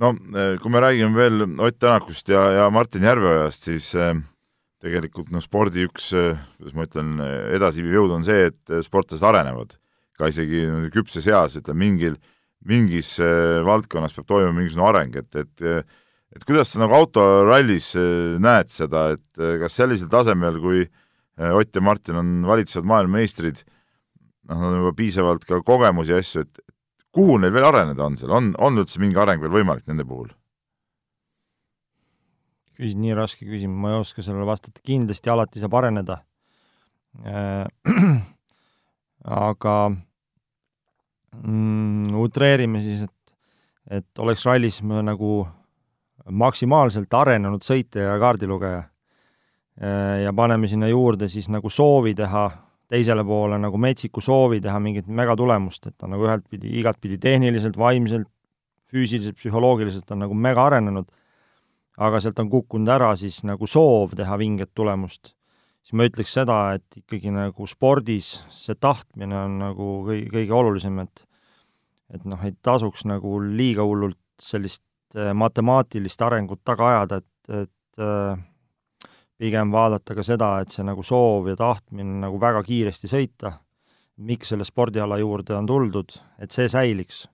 [0.00, 4.14] no eh, kui me räägime veel Ott Tänakust ja, ja Martin Järveojast, siis eh,
[4.80, 7.16] tegelikult noh, spordi üks, eh, kuidas ma ütlen,
[7.56, 9.76] edasiviiv jõud on see, et sportlased arenevad
[10.20, 12.16] ka isegi küpses eas, ütleme mingil,
[12.68, 13.14] mingis
[13.64, 15.94] valdkonnas peab toimuma mingisugune areng, et, et
[16.30, 17.94] et kuidas sa nagu autorallis
[18.38, 20.84] näed seda, et kas sellisel tasemel, kui
[21.40, 23.62] Ott ja Martin on valitsevad maailmameistrid,
[24.50, 26.62] noh, on juba piisavalt ka kogemusi ja asju, et
[27.14, 30.30] kuhu neil veel areneda on seal, on, on üldse mingi areng veel võimalik nende puhul?
[32.80, 36.22] küsid nii raske küsimus, ma ei oska sellele vastata, kindlasti alati saab areneda
[37.26, 37.66] äh,.
[39.50, 39.74] aga
[41.36, 43.34] mm, utreerime siis, et,
[44.00, 45.42] et oleks rallis nagu
[46.30, 52.48] maksimaalselt arenenud sõitja ja kaardilugeja äh, ja paneme sinna juurde siis nagu soovi teha
[52.90, 57.78] teisele poole nagu metsiku soovi teha mingit megatulemust, et ta nagu ühelt pidi, igatpidi tehniliselt,
[57.78, 58.28] vaimselt,
[58.90, 61.06] füüsiliselt, psühholoogiliselt on nagu mega arenenud,
[62.00, 65.34] aga sealt on kukkunud ära siis nagu soov teha vinget tulemust,
[65.84, 71.02] siis ma ütleks seda, et ikkagi nagu spordis see tahtmine on nagu kõige, kõige olulisem,
[71.06, 71.26] et
[72.10, 74.82] et noh, ei tasuks nagu liiga hullult sellist
[75.14, 78.40] äh, matemaatilist arengut taga ajada, et, et äh,
[79.40, 83.54] pigem vaadata ka seda, et see nagu soov ja tahtmine nagu väga kiiresti sõita,
[84.20, 87.26] miks selle spordiala juurde on tuldud, et see säiliks.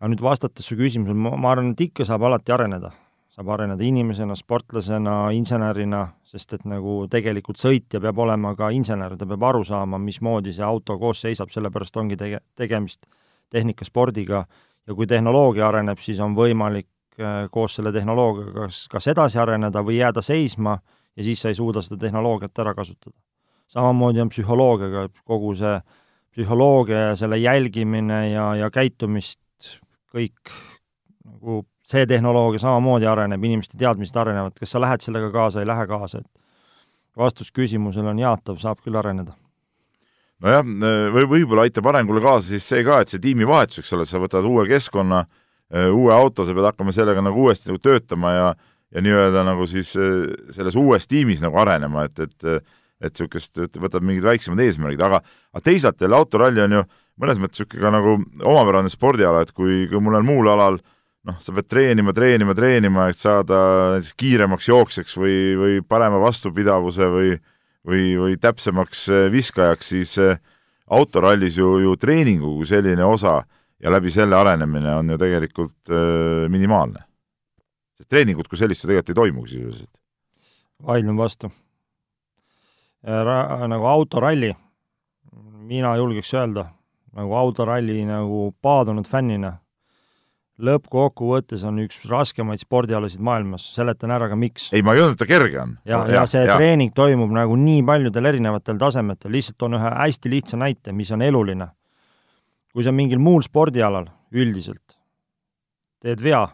[0.00, 2.92] aga nüüd vastates su küsimusele, ma, arvan, et ikka saab alati areneda.
[3.36, 9.26] saab areneda inimesena, sportlasena, insenerina, sest et nagu tegelikult sõitja peab olema ka insener, ta
[9.26, 13.04] peab aru saama, mismoodi see auto koos seisab, sellepärast ongi tege-, tegemist
[13.52, 14.46] tehnikaspordiga
[14.86, 16.88] ja kui tehnoloogia areneb, siis on võimalik
[17.20, 20.78] äh, koos selle tehnoloogiaga kas, kas edasi areneda või jääda seisma
[21.16, 23.16] ja siis sa ei suuda seda tehnoloogiat ära kasutada.
[23.68, 25.80] samamoodi on psühholoogiaga, kogu see
[26.34, 29.40] psühholoogia ja selle jälgimine ja, ja käitumist
[30.14, 30.52] kõik
[31.24, 35.86] nagu see tehnoloogia samamoodi areneb, inimeste teadmised arenevad, kas sa lähed sellega kaasa, ei lähe
[35.86, 39.34] kaasa, et vastus küsimusele on jaatav, saab küll areneda
[40.44, 40.62] nojah,
[41.14, 44.46] või võib-olla aitab arengule kaasa siis see ka, et see tiimivahetus, eks ole, sa võtad
[44.48, 45.24] uue keskkonna,
[45.92, 48.50] uue auto, sa pead hakkama sellega nagu uuesti nagu töötama ja
[48.94, 54.24] ja nii-öelda nagu siis selles uues tiimis nagu arenema, et, et et niisugust, võtad mingid
[54.24, 56.84] väiksemad eesmärgid, aga aga teisalt jälle autoralli on ju
[57.20, 60.78] mõnes mõttes niisugune ka nagu omapärane spordiala, et kui, kui mul on muul alal
[61.28, 63.58] noh, sa pead treenima, treenima, treenima, et saada
[63.98, 67.36] näiteks kiiremaks jooksjaks või, või parema vastupidavuse või
[67.86, 70.40] või, või täpsemaks äh, viskajaks, siis äh,
[70.90, 73.40] autorallis ju, ju treeningu kui selline osa
[73.82, 77.04] ja läbi selle arenemine on ju tegelikult äh, minimaalne.
[78.08, 79.90] Treeningut kui sellist ju tegelikult ei toimugi sisuliselt.
[80.86, 81.50] vaidlen vastu.
[83.68, 84.54] nagu autoralli,
[85.66, 86.66] mina julgeks öelda,
[87.14, 89.56] nagu autoralli nagu paadunud fännina
[90.56, 94.70] lõppkokkuvõttes on üks raskemaid spordialasid maailmas, seletan ära ka miks.
[94.72, 95.76] ei, ma ei öelnud, et ta kerge on.
[95.84, 96.56] ja, ja, ja see ja.
[96.56, 101.22] treening toimub nagu nii paljudel erinevatel tasemetel, lihtsalt toon ühe hästi lihtsa näite, mis on
[101.22, 101.68] eluline.
[102.72, 104.96] kui sa mingil muul spordialal üldiselt
[106.04, 106.44] teed vea,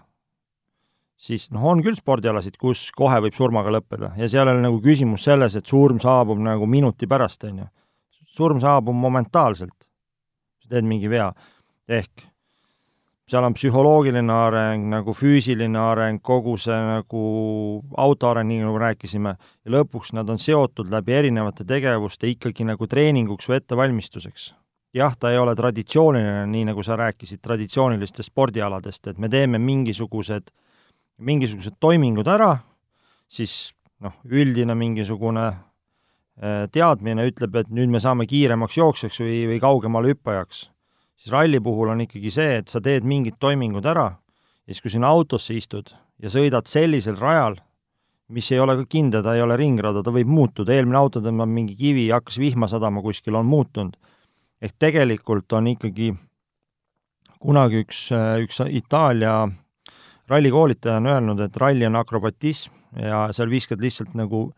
[1.23, 5.29] siis noh, on küll spordialasid, kus kohe võib surmaga lõppeda ja seal ole nagu küsimus
[5.29, 7.71] selles, et surm saabub nagu minuti pärast, on ju.
[8.33, 9.89] surm saabub momentaalselt,
[10.65, 11.31] sa teed mingi vea,
[11.89, 12.33] ehk
[13.33, 17.21] seal on psühholoogiline areng, nagu füüsiline areng, kogu see nagu
[17.97, 22.87] auto areng, nii nagu rääkisime, ja lõpuks nad on seotud läbi erinevate tegevuste ikkagi nagu
[22.87, 24.53] treeninguks või ettevalmistuseks.
[24.93, 30.51] jah, ta ei ole traditsiooniline, nii nagu sa rääkisid traditsioonilistest spordialadest, et me teeme mingisugused,
[31.19, 32.57] mingisugused toimingud ära,
[33.29, 39.61] siis noh, üldine mingisugune eh, teadmine ütleb, et nüüd me saame kiiremaks jooksjaks või, või
[39.63, 40.69] kaugemale hüppajaks
[41.23, 44.91] siis ralli puhul on ikkagi see, et sa teed mingid toimingud ära ja siis, kui
[44.91, 47.61] sinna autosse istud ja sõidad sellisel rajal,
[48.33, 51.51] mis ei ole ka kindel, ta ei ole ringrada, ta võib muutuda, eelmine auto tõmbab
[51.51, 53.97] mingi kivi, hakkas vihma sadama kuskil, on muutunud.
[54.63, 56.13] ehk tegelikult on ikkagi
[57.43, 58.09] kunagi üks,
[58.43, 59.49] üks Itaalia
[60.33, 64.49] rallikoolitaja on öelnud, et ralli on akrobatism ja seal viskad lihtsalt nagu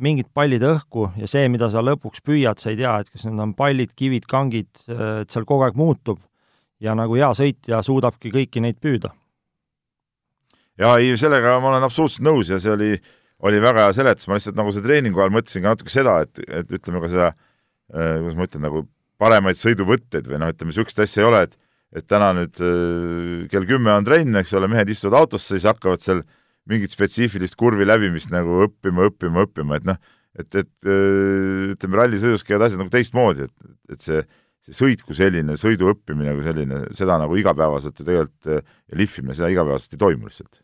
[0.00, 3.40] mingid pallid õhku ja see, mida sa lõpuks püüad, sa ei tea, et kas need
[3.42, 6.22] on pallid, kivid, kangid, et seal kogu aeg muutub
[6.80, 9.12] ja nagu hea sõitja suudabki kõiki neid püüda.
[10.80, 12.94] jaa, ei, sellega ma olen absoluutselt nõus ja see oli,
[13.44, 16.40] oli väga hea seletus, ma lihtsalt nagu see treeningu ajal mõtlesin ka natuke seda, et,
[16.48, 18.86] et ütleme ka seda äh,, kuidas ma ütlen, nagu
[19.20, 21.58] paremaid sõiduvõtteid või noh, ütleme niisugust asja ei ole, et
[21.96, 26.04] et täna nüüd äh, kell kümme on trenn, eks ole, mehed istuvad autosse, siis hakkavad
[26.04, 26.36] seal äh,
[26.70, 29.98] mingit spetsiifilist kurvi läbimist nagu õppima, õppima, õppima, et noh,
[30.38, 34.22] et, et ütleme, rallisõidus käivad asjad nagu teistmoodi, et, et see,
[34.66, 39.36] see sõit kui selline, sõidu õppimine kui selline, seda nagu igapäevaselt ju tegelikult ja lihvimine,
[39.38, 40.60] seda igapäevaselt ei toimu lihtsalt.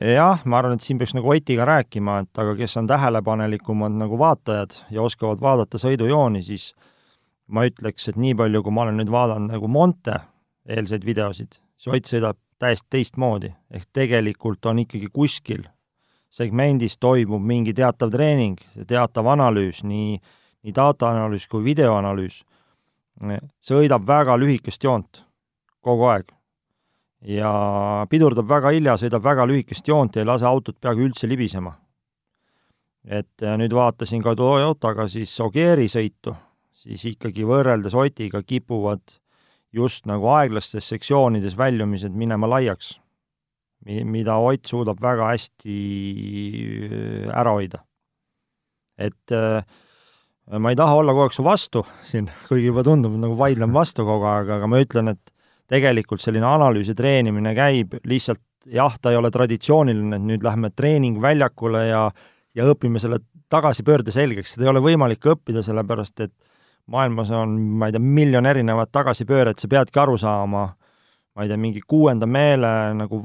[0.00, 4.18] jah, ma arvan, et siin peaks nagu Otiga rääkima, et aga kes on tähelepanelikumad nagu
[4.20, 6.70] vaatajad ja oskavad vaadata sõidujooni, siis
[7.52, 10.22] ma ütleks, et nii palju, kui ma olen nüüd vaadanud nagu Monte
[10.68, 15.64] eelseid videosid, siis Ott sõidab täiesti teistmoodi, ehk tegelikult on ikkagi kuskil
[16.32, 20.16] segmendis toimub mingi teatav treening, teatav analüüs, nii,
[20.64, 22.40] nii dataanalüüs kui videoanalüüs,
[23.62, 25.24] sõidab väga lühikest joont
[25.82, 26.30] kogu aeg.
[27.22, 27.50] ja
[28.10, 31.76] pidurdab väga hilja, sõidab väga lühikest joont ja ei lase autot peaaegu üldse libisema.
[33.04, 36.34] et nüüd vaatasin ka Toyotaga siis Ogieri sõitu,
[36.72, 39.21] siis ikkagi võrreldes Otiga kipuvad
[39.72, 42.96] just nagu aeglastes sektsioonides väljumised minema laiaks,
[43.86, 45.78] mida Ott suudab väga hästi
[46.86, 47.82] äh, ära hoida.
[48.98, 49.64] et äh,
[50.58, 54.04] ma ei taha olla kogu aeg su vastu siin, kuigi juba tundub, nagu vaidlen vastu
[54.06, 55.32] kogu aeg, aga ma ütlen, et
[55.72, 61.86] tegelikult selline analüüsi treenimine käib lihtsalt jah, ta ei ole traditsiooniline, et nüüd lähme treeningväljakule
[61.88, 62.04] ja
[62.54, 66.32] ja õpime selle tagasipöörde selgeks, seda ei ole võimalik õppida, sellepärast et
[66.90, 70.66] maailmas on, ma ei tea, miljon erinevat tagasipööret, sa peadki aru saama,
[71.32, 73.22] ma ei tea, mingi kuuenda meele nagu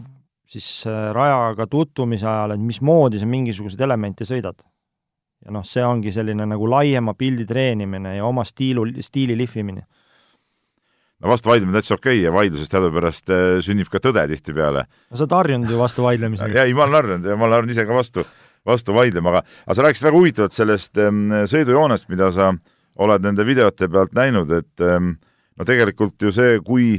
[0.47, 4.61] siis äh, rajaga tutvumise ajal, et mismoodi sa mingisuguseid elemente sõidad.
[5.45, 9.83] ja noh, see ongi selline nagu laiema pildi treenimine ja oma stiilu, stiili lihvimine.
[11.19, 14.85] no vastu vaidlemine täitsa okei okay ja vaidlusest teadupärast äh, sünnib ka tõde tihtipeale.
[14.87, 16.63] no sa oled harjunud ju vastu vaidlemisega.
[16.63, 18.25] ei, ma olen harjunud ja ma olen harjunud ise ka vastu,
[18.65, 23.25] vastu vaidlema, aga aga sa rääkisid väga huvitavalt sellest ähm, sõidujoonest, mida sa äh, oled
[23.25, 25.13] nende videote pealt näinud, et ehm,
[25.57, 26.95] no tegelikult ju see, kui,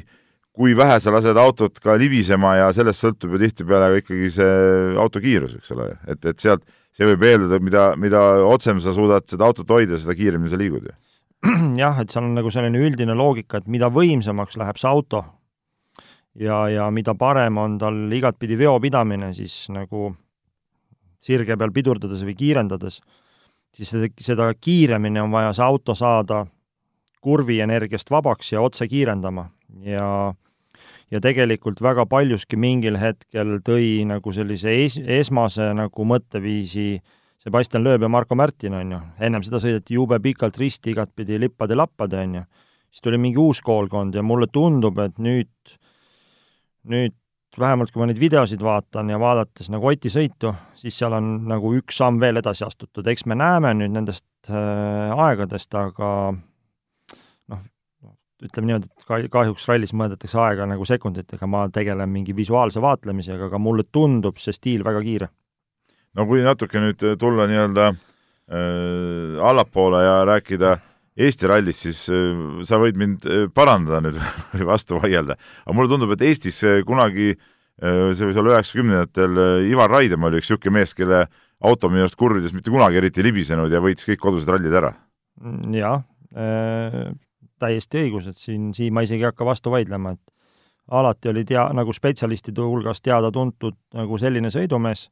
[0.54, 4.52] kui vähe sa lased autot ka libisema ja sellest sõltub ju tihtipeale ka ikkagi see
[5.00, 6.64] auto kiirus, eks ole, et, et sealt,
[6.96, 10.88] see võib eeldada, mida, mida otsem sa suudad seda autot hoida, seda kiiremini sa liigud
[10.90, 10.94] ju.
[11.82, 15.22] jah, et seal on nagu selline üldine loogika, et mida võimsamaks läheb see auto
[16.38, 20.12] ja, ja mida parem on tal igatpidi veopidamine, siis nagu
[21.22, 23.00] sirge peal pidurdades või kiirendades,
[23.76, 26.44] siis seda, seda kiiremini on vaja see auto saada
[27.20, 29.48] kurvi energiast vabaks ja otse kiirendama.
[29.84, 30.34] Ja
[31.10, 36.98] ja tegelikult väga paljuski mingil hetkel tõi nagu sellise es-, esmase nagu mõtteviisi
[37.38, 42.18] Sebastian Loeb ja Marko Märtin, on ju, ennem seda sõideti jube pikalt risti igatpidi lippade-lappade,
[42.26, 42.42] on ju,
[42.90, 45.76] siis tuli mingi uus koolkond ja mulle tundub, et nüüd,
[46.90, 47.14] nüüd
[47.60, 51.72] vähemalt kui ma neid videosid vaatan ja vaadates nagu Oti sõitu, siis seal on nagu
[51.78, 56.10] üks samm veel edasi astutud, eks me näeme nüüd nendest äh, aegadest, aga
[57.52, 57.62] noh,
[58.44, 63.62] ütleme niimoodi, et kahjuks rallis mõõdetakse aega nagu sekunditega, ma tegelen mingi visuaalse vaatlemisega, aga
[63.62, 65.30] mulle tundub see stiil väga kiire.
[66.14, 70.76] no kui natuke nüüd tulla nii-öelda äh, allapoole ja rääkida
[71.18, 74.18] Eesti rallist, siis äh, sa võid mind äh, parandada nüüd
[74.54, 77.34] või vastu vaielda, aga mulle tundub, et Eestis äh, kunagi
[77.78, 79.36] see võis olla üheksakümnendatel,
[79.70, 81.20] Ivar Raidem oli üks niisugune mees, kelle
[81.62, 84.90] auto minu arust kurvides mitte kunagi eriti libisenud ja võitis kõik kodused rallid ära.
[85.38, 86.00] Mm, jah
[86.34, 87.12] äh,,
[87.62, 91.68] täiesti õigus, et siin, siin ma isegi ei hakka vastu vaidlema, et alati oli tea-,
[91.78, 95.06] nagu spetsialistide hulgas teada-tuntud nagu selline sõidumees,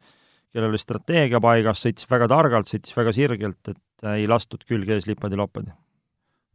[0.50, 5.06] kellel oli strateegia paigas, sõitis väga targalt, sõitis väga sirgelt, et ei lastud külge ees
[5.06, 5.70] lipadi-loppadi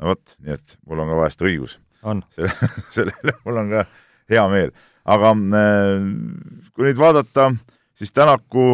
[0.02, 1.78] no vot, nii et mul on ka vahest õigus.
[2.02, 2.54] selle,
[2.96, 3.86] sellele mul on ka
[4.32, 4.72] hea meel.
[5.06, 6.08] aga äh,
[6.74, 7.52] kui nüüd vaadata,
[7.98, 8.66] siis Tänaku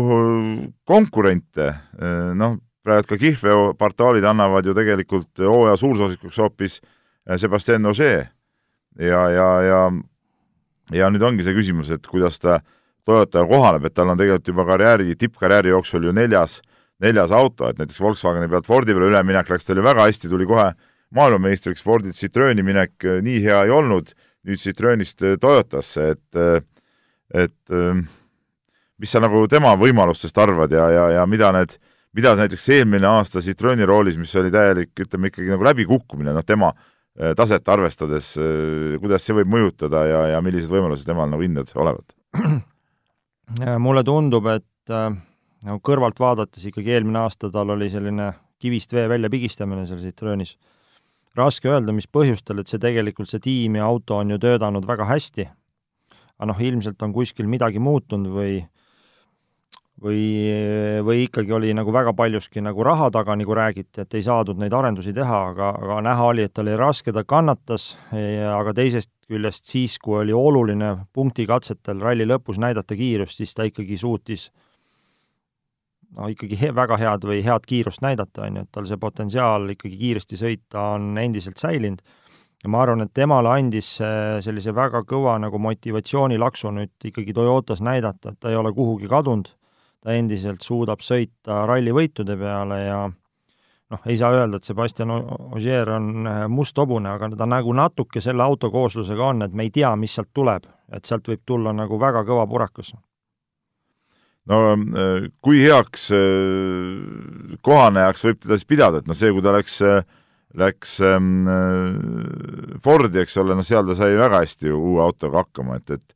[0.87, 1.67] konkurente,
[1.99, 8.29] äh, noh, praegu ka kihlveo portaalid annavad ju tegelikult hooaja suursoosikuks hoopis äh, Sebastian Ogier.
[8.99, 9.81] ja, ja, ja
[10.95, 12.61] ja nüüd ongi see küsimus, et kuidas ta
[13.07, 16.57] Toyotaga kohaneb, et tal on tegelikult juba karjääri, tippkarjääri jooksul ju neljas,
[16.99, 20.47] neljas auto, et näiteks Volkswageni pealt Fordi peale üleminek läks tal ju väga hästi, tuli
[20.47, 20.73] kohe
[21.15, 24.11] maailmameistriks, Fordi Citrooni minek äh, nii hea ei olnud,
[24.47, 26.59] nüüd Citroonist äh, Toyotasse, et äh,
[27.35, 27.75] et
[28.95, 31.73] mis sa nagu tema võimalustest arvad ja, ja, ja mida need,
[32.15, 36.69] mida näiteks eelmine aasta Citrooni roolis, mis oli täielik, ütleme ikkagi nagu läbikukkumine, noh tema
[37.35, 38.29] taset arvestades,
[39.03, 42.15] kuidas see võib mõjutada ja, ja millised võimalused temal nagu hindad olevat?
[43.83, 44.95] mulle tundub, et
[45.67, 48.31] nagu kõrvalt vaadates ikkagi eelmine aasta tal oli selline
[48.63, 50.55] kivist vee välja pigistamine seal Citroonis
[51.37, 55.07] raske öelda, mis põhjustel, et see tegelikult, see tiim ja auto on ju töötanud väga
[55.09, 55.47] hästi,
[56.37, 58.57] aga noh, ilmselt on kuskil midagi muutunud või
[60.03, 60.21] või,
[61.01, 64.73] või ikkagi oli nagu väga paljuski nagu raha taga, nagu räägiti, et ei saadud neid
[64.77, 69.65] arendusi teha, aga, aga näha oli, et tal oli raske, ta kannatas, aga teisest küljest
[69.65, 74.66] siis, kui oli oluline punktikatsetel ralli lõpus näidata kiirust, siis ta ikkagi suutis äh,
[76.15, 79.67] no ikkagi he väga head või head kiirust näidata, on ju, et tal see potentsiaal
[79.73, 82.01] ikkagi kiiresti sõita on endiselt säilinud.
[82.63, 83.91] Ja ma arvan, et temale andis
[84.41, 89.51] sellise väga kõva nagu motivatsioonilaksu nüüd ikkagi Toyotas näidata, et ta ei ole kuhugi kadunud,
[90.01, 96.27] ta endiselt suudab sõita rallivõitude peale ja noh, ei saa öelda, et Sebastian Ogier on
[96.49, 100.17] must hobune, aga ta nagu natuke selle auto kooslusega on, et me ei tea, mis
[100.17, 102.95] sealt tuleb, et sealt võib tulla nagu väga kõva purakas
[104.47, 109.53] no äh, kui heaks äh, kohanejaks võib teda siis pidada, et noh, see, kui ta
[109.55, 110.03] läks, äh,
[110.57, 111.47] läks ähm,
[112.83, 116.13] Fordi, eks ole, noh, seal ta sai väga hästi ju uue autoga hakkama, et, et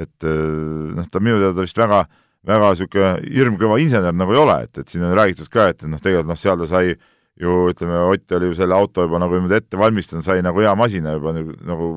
[0.00, 2.04] et noh, ta minu teada vist väga,
[2.46, 6.00] väga niisugune hirmkõva insener nagu ei ole, et, et siin on räägitud ka, et noh,
[6.00, 6.94] tegelikult noh, seal ta sai
[7.40, 10.72] ju ütleme, Ott oli ju selle auto juba nagu niimoodi ette valmistanud, sai nagu hea
[10.78, 11.90] masina juba nagu, nagu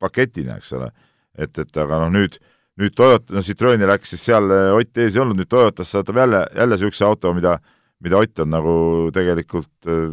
[0.00, 0.92] paketina, eks ole.
[1.36, 2.38] et, et aga noh, nüüd
[2.80, 6.20] nüüd Toyota, no Citrooni läks siis seal, äh, Ott ees ei olnud, nüüd Toyotas saadab
[6.20, 7.56] jälle, jälle niisuguse auto, mida,
[8.04, 8.74] mida Ott on nagu
[9.14, 10.12] tegelikult, äh,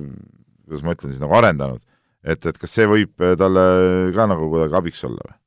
[0.63, 1.83] kuidas ma ütlen siis, nagu arendanud.
[2.23, 3.63] et, et kas see võib äh, talle
[4.15, 5.37] ka nagu kuidagi abiks olla või?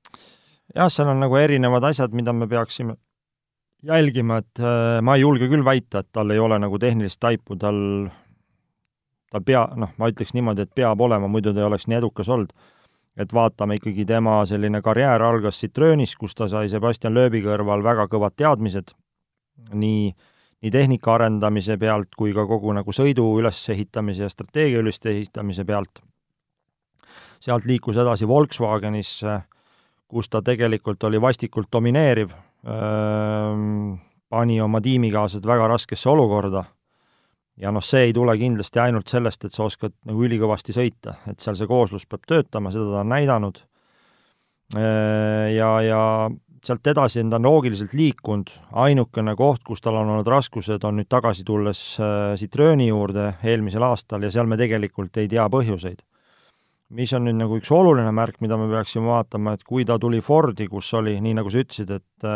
[0.77, 2.99] jah, seal on nagu erinevad asjad, mida me peaksime
[3.87, 4.61] jälgima, et
[5.05, 7.77] ma ei julge küll väita, et tal ei ole nagu tehnilist taipu, tal,
[9.31, 12.29] tal pea, noh, ma ütleks niimoodi, et peab olema, muidu ta ei oleks nii edukas
[12.33, 12.51] olnud
[13.17, 18.07] et vaatame ikkagi tema selline karjäär algas Citroenis, kus ta sai Sebastian Loebi kõrval väga
[18.13, 18.93] kõvad teadmised
[19.73, 20.11] nii,
[20.63, 26.03] nii tehnika arendamise pealt kui ka kogu nagu sõidu ülesehitamise ja strateegia ülesehitamise pealt.
[27.41, 29.41] sealt liikus edasi Volkswagenisse,
[30.09, 32.31] kus ta tegelikult oli vastikult domineeriv,
[34.29, 36.65] pani oma tiimikaaslased väga raskesse olukorda
[37.61, 41.41] ja noh, see ei tule kindlasti ainult sellest, et sa oskad nagu ülikõvasti sõita, et
[41.41, 43.63] seal see kooslus peab töötama, seda ta on näidanud,
[44.75, 46.03] ja, ja
[46.67, 48.51] sealt edasi on ta loogiliselt liikunud,
[48.83, 51.83] ainukene koht, kus tal on olnud raskused, on nüüd tagasi tulles
[52.41, 56.03] Citrooni juurde eelmisel aastal ja seal me tegelikult ei tea põhjuseid.
[56.89, 60.21] mis on nüüd nagu üks oluline märk, mida me peaksime vaatama, et kui ta tuli
[60.21, 62.31] Fordi, kus oli, nii nagu sa ütlesid, et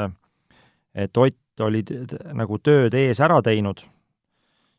[0.94, 1.84] et Ott oli
[2.34, 3.82] nagu tööd ees ära teinud,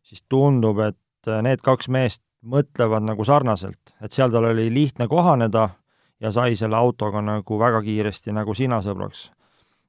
[0.03, 5.69] siis tundub, et need kaks meest mõtlevad nagu sarnaselt, et seal tal oli lihtne kohaneda
[6.21, 9.29] ja sai selle autoga nagu väga kiiresti nagu sina sõbraks.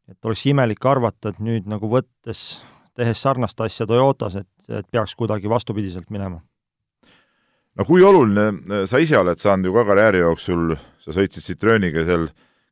[0.09, 2.63] et oleks imelik arvata, et nüüd nagu võttes,
[2.95, 6.43] tehes sarnast asja Toyotas, et, et peaks kuidagi vastupidiselt minema
[7.79, 12.05] no kui oluline, äh, sa ise oled saanud ju ka karjääri jooksul, sa sõitsid Citrooniga
[12.05, 12.29] seal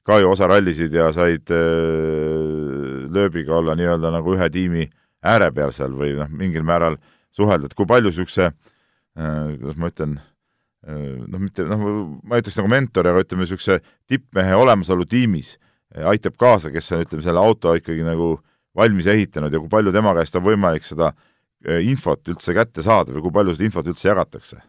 [0.06, 4.88] ka ju osa rallisid ja said äh, lööbiga olla nii-öelda nagu ühe tiimi
[5.24, 6.98] ääre peal seal või noh, mingil määral
[7.36, 11.86] suhelda, et kui palju niisuguse äh,, kuidas ma ütlen äh,, noh, mitte noh,
[12.22, 16.92] ma ei ütleks nagu mentor, aga ütleme, niisuguse tippmehe olemasolu tiimis äh, aitab kaasa, kes
[16.96, 18.36] on, ütleme, selle auto ikkagi nagu
[18.76, 23.14] valmis ehitanud ja kui palju tema käest on võimalik seda äh, infot üldse kätte saada
[23.16, 24.62] või kui palju seda infot üldse jagatakse?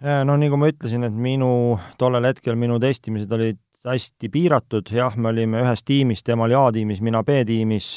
[0.00, 5.30] no nagu ma ütlesin, et minu, tollel hetkel minu testimised olid hästi piiratud, jah, me
[5.30, 7.88] olime ühes tiimis, tema oli A-tiimis, mina B-tiimis,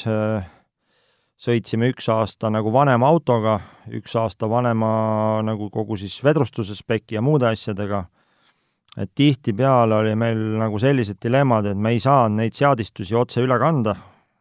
[1.44, 3.58] sõitsime üks aasta nagu vanema autoga,
[3.92, 8.06] üks aasta vanema nagu kogu siis vedrustuse speki ja muude asjadega,
[8.98, 13.60] et tihtipeale oli meil nagu sellised dilemmad, et me ei saanud neid seadistusi otse üle
[13.60, 13.98] kanda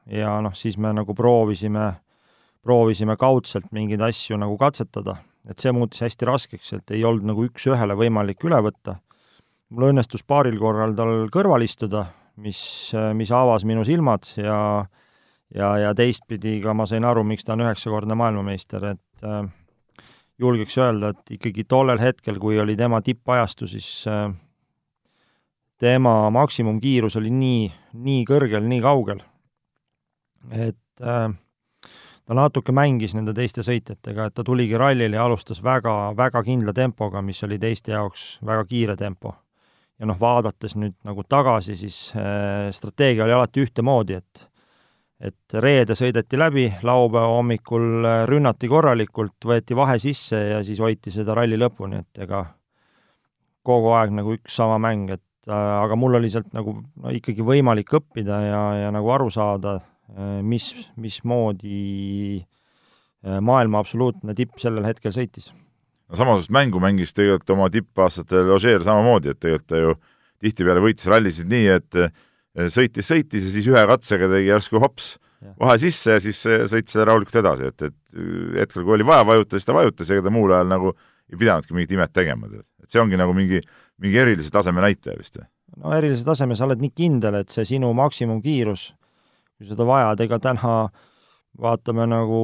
[0.07, 1.91] ja noh, siis me nagu proovisime,
[2.63, 7.47] proovisime kaudselt mingeid asju nagu katsetada et see muutus hästi raskeks, et ei olnud nagu
[7.49, 8.99] üks-ühele võimalik üle võtta.
[9.73, 14.85] mul õnnestus paaril korral tal kõrval istuda, mis, mis avas minu silmad ja
[15.55, 19.43] ja, ja teistpidi ka ma sain aru, miks ta on üheksakordne maailmameister, et äh,
[20.41, 24.31] julgeks öelda, et ikkagi tollel hetkel, kui oli tema tippajastu, siis äh,
[25.83, 27.71] tema maksimumkiirus oli nii,
[28.07, 29.23] nii kõrgel, nii kaugel,
[30.51, 31.29] et äh,
[32.23, 36.75] ta natuke mängis nende teiste sõitjatega, et ta tuligi rallile ja alustas väga, väga kindla
[36.77, 39.37] tempoga, mis oli teiste jaoks väga kiire tempo.
[40.01, 44.49] ja noh, vaadates nüüd nagu tagasi, siis äh, strateegia oli alati ühtemoodi, et
[45.23, 51.15] et reede sõideti läbi, laupäeva hommikul äh, rünnati korralikult, võeti vahe sisse ja siis hoiti
[51.15, 52.45] seda ralli lõpuni, et ega
[53.63, 57.47] kogu aeg nagu üks sama mäng, et äh, aga mul oli sealt nagu no ikkagi
[57.47, 59.79] võimalik õppida ja, ja nagu aru saada,
[60.13, 62.45] Äh, mis, mismoodi
[63.23, 65.53] maailma absoluutne tipp sellel hetkel sõitis.
[66.11, 69.95] no samasugust mängu mängis tegelikult oma tippaastatel Ožeer samamoodi, et tegelikult ta ju
[70.43, 72.01] tihtipeale võitis rallisid nii, et
[72.73, 75.15] sõitis, sõitis ja siis ühe katsega tegi järsku hops
[75.61, 78.21] vahe sisse ja siis sõitis rahulikult edasi, et, et
[78.63, 80.93] hetkel, kui oli vaja vajutada, siis ta vajutas, ega ta muul ajal nagu
[81.33, 82.51] ei pidanudki mingit imet tegema.
[82.83, 83.63] et see ongi nagu mingi,
[84.03, 85.49] mingi erilise taseme näitaja vist või?
[85.83, 88.93] no erilise taseme, sa oled nii kindel, et see sinu maksimumkiirus
[89.57, 90.77] kui seda vajad, ega täna
[91.61, 92.39] vaatame nagu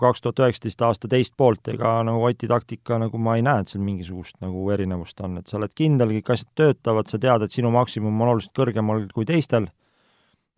[0.00, 3.72] kaks tuhat üheksateist aasta teist poolt, ega nagu Oti taktika nagu ma ei näe, et
[3.72, 7.52] seal mingisugust nagu erinevust on, et sa oled kindel, kõik asjad töötavad, sa tead, et
[7.52, 9.68] sinu maksimum on oluliselt kõrgemal kui teistel,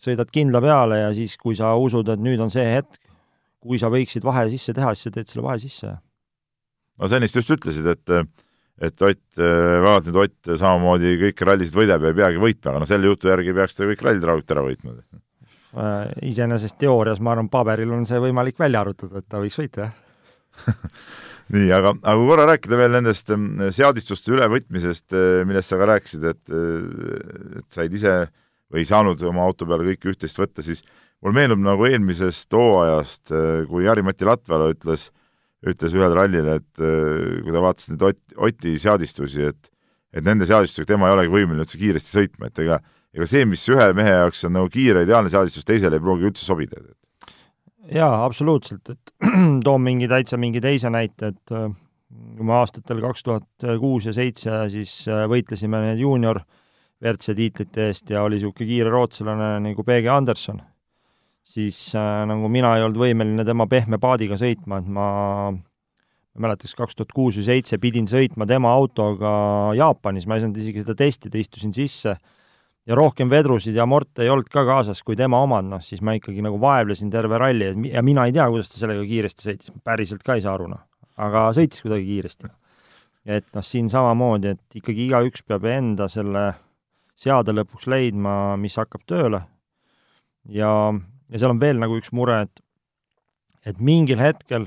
[0.03, 3.01] sõidad kindla peale ja siis, kui sa usud, et nüüd on see hetk,
[3.59, 5.97] kui sa võiksid vahe sisse teha, siis sa teed selle vahe sisse.
[6.99, 8.21] no sa ennist just ütlesid, et
[8.79, 12.87] et Ott, vaevalt nüüd Ott samamoodi kõiki rallisid võidab ja ei peagi võitma, aga no
[12.87, 14.95] selle jutu järgi peaks ta kõik rallid rahulikult ära võitma
[16.25, 20.77] iseenesest teoorias ma arvan, paberil on see võimalik välja arvutada, et ta võiks võita, jah.
[21.55, 25.87] Nii, aga, aga kui korra rääkida veel nendest ähm, seadistuste ülevõtmisest, äh, millest sa ka
[25.89, 28.17] rääkisid, et, äh, et said ise
[28.69, 30.83] või ei saanud oma auto peale kõike üht-teist võtta, siis
[31.25, 33.33] mul meenub nagu eelmisest hooajast,
[33.71, 35.07] kui Jari-Mati Latvala ütles,
[35.65, 39.73] ütles ühel rallil, et kui ta vaatas neid Ott, Oti seadistusi, et
[40.13, 42.79] et nende seadistustega tema ei olegi võimeline üldse kiiresti sõitma, et ega
[43.17, 46.45] ega see, mis ühe mehe jaoks on nagu kiire ideaalne seadistus, teisele ei pruugi üldse
[46.45, 46.81] sobida.
[47.89, 49.13] jaa, absoluutselt, et
[49.67, 51.69] toon mingi täitsa mingi teise näite, et äh,
[52.37, 56.43] kui me aastatel kaks tuhat kuus ja seitse siis äh, võitlesime need juunior
[56.99, 60.61] WRC tiitlite eest ja oli niisugune kiire rootslane nagu PG Anderson,
[61.47, 65.09] siis äh, nagu mina ei olnud võimeline tema pehme paadiga sõitma, et ma
[66.39, 69.31] ma mäletaks, kaks tuhat kuus või seitse pidin sõitma tema autoga
[69.75, 72.15] Jaapanis, ma ei saanud isegi seda testida, istusin sisse
[72.89, 76.15] ja rohkem vedrusid ja amorte ei olnud ka kaasas kui tema omad, noh siis ma
[76.17, 80.25] ikkagi nagu vaevlesin terve ralli ja mina ei tea, kuidas ta sellega kiiresti sõitis, päriselt
[80.25, 80.87] ka ei saa aru, noh.
[81.21, 82.49] aga sõitis kuidagi kiiresti.
[83.29, 86.47] et noh, siin samamoodi, et ikkagi igaüks peab enda selle
[87.19, 89.43] seade lõpuks leidma, mis hakkab tööle
[90.49, 90.73] ja,
[91.29, 92.65] ja seal on veel nagu üks mure, et
[93.69, 94.65] et mingil hetkel,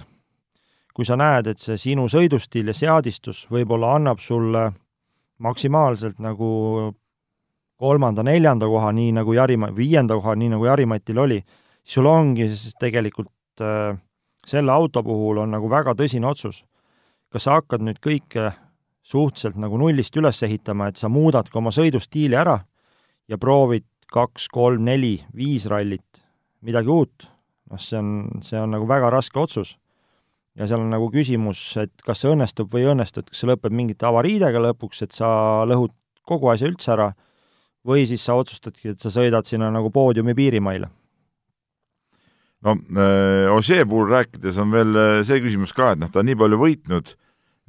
[0.94, 4.68] kui sa näed, et see sinu sõidustiil ja seadistus võib-olla annab sulle
[5.42, 6.50] maksimaalselt nagu
[7.82, 11.40] kolmanda-neljanda koha, nii nagu Jari-, viienda koha, nii nagu Jari-Matil oli,
[11.84, 13.98] sul ongi siis tegelikult äh,
[14.48, 16.64] selle auto puhul on nagu väga tõsine otsus.
[17.32, 18.50] kas sa hakkad nüüd kõike
[19.08, 22.58] suhteliselt nagu nullist üles ehitama, et sa muudadki oma sõidustiili ära
[23.32, 26.24] ja proovid kaks, kolm, neli, viis rallit,
[26.68, 27.30] midagi uut,
[27.72, 29.78] noh, see on, see on nagu väga raske otsus.
[30.56, 33.48] ja seal on nagu küsimus, et kas see õnnestub või ei õnnestu, et kas see
[33.48, 35.94] lõpeb mingite avariidega lõpuks, et sa lõhud
[36.28, 37.14] kogu asja üldse ära,
[37.88, 40.92] või siis sa otsustadki, et sa sõidad sinna nagu poodiumi piirimaile
[42.66, 46.30] no äh, Ožee puhul rääkides on veel äh, see küsimus ka, et noh, ta on
[46.30, 47.14] nii palju võitnud,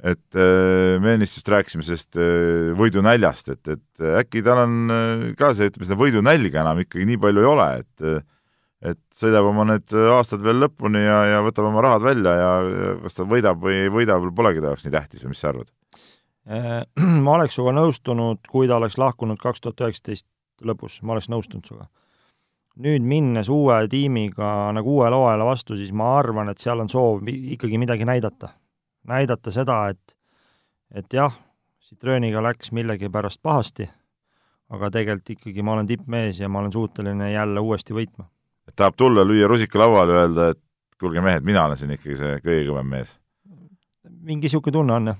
[0.03, 2.19] et äh, me ennist just rääkisime sellest
[2.79, 4.77] võidunaljast, et, et äkki tal on
[5.39, 8.29] ka see, ütleme seda võidunälga enam ikkagi nii palju ei ole, et
[8.83, 12.49] et sõidab oma need aastad veel lõpuni ja, ja võtab oma rahad välja ja,
[13.05, 15.69] kas ta võidab või ei võida, polegi ta jaoks nii tähtis või mis sa arvad?
[17.25, 20.27] ma oleks sinuga nõustunud, kui ta oleks lahkunud kaks tuhat üheksateist
[20.63, 21.87] lõpus, ma oleks nõustunud sinuga.
[22.83, 27.21] nüüd minnes uue tiimiga nagu uuele hooajale vastu, siis ma arvan, et seal on soov
[27.27, 28.49] ikkagi midagi näidata.
[29.07, 30.17] näidata seda, et,
[30.91, 31.33] et jah,
[31.83, 33.89] Citrooniga läks millegipärast pahasti,
[34.69, 38.25] aga tegelikult ikkagi ma olen tippmees ja ma olen suuteline jälle uuesti võitma
[38.67, 40.61] et tahab tulla, lüüa rusika lauale öelda, et
[40.99, 43.11] kuulge mehed, mina olen siin ikkagi see kõige kõvem mees.
[44.23, 45.19] mingi niisugune tunne on, jah.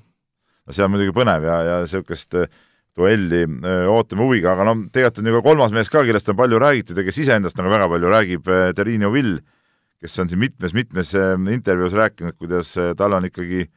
[0.68, 2.48] No see on muidugi põnev ja, ja niisugust äh,
[2.98, 6.40] duelli äh, ootame huviga, aga no tegelikult on ju ka kolmas mees ka, kellest on
[6.40, 9.38] palju räägitud ja kes iseendast nagu väga palju räägib, äh, Terrine Vill,
[10.04, 11.14] kes on siin mitmes-mitmes
[11.54, 13.70] intervjuus rääkinud, kuidas tal on ikkagi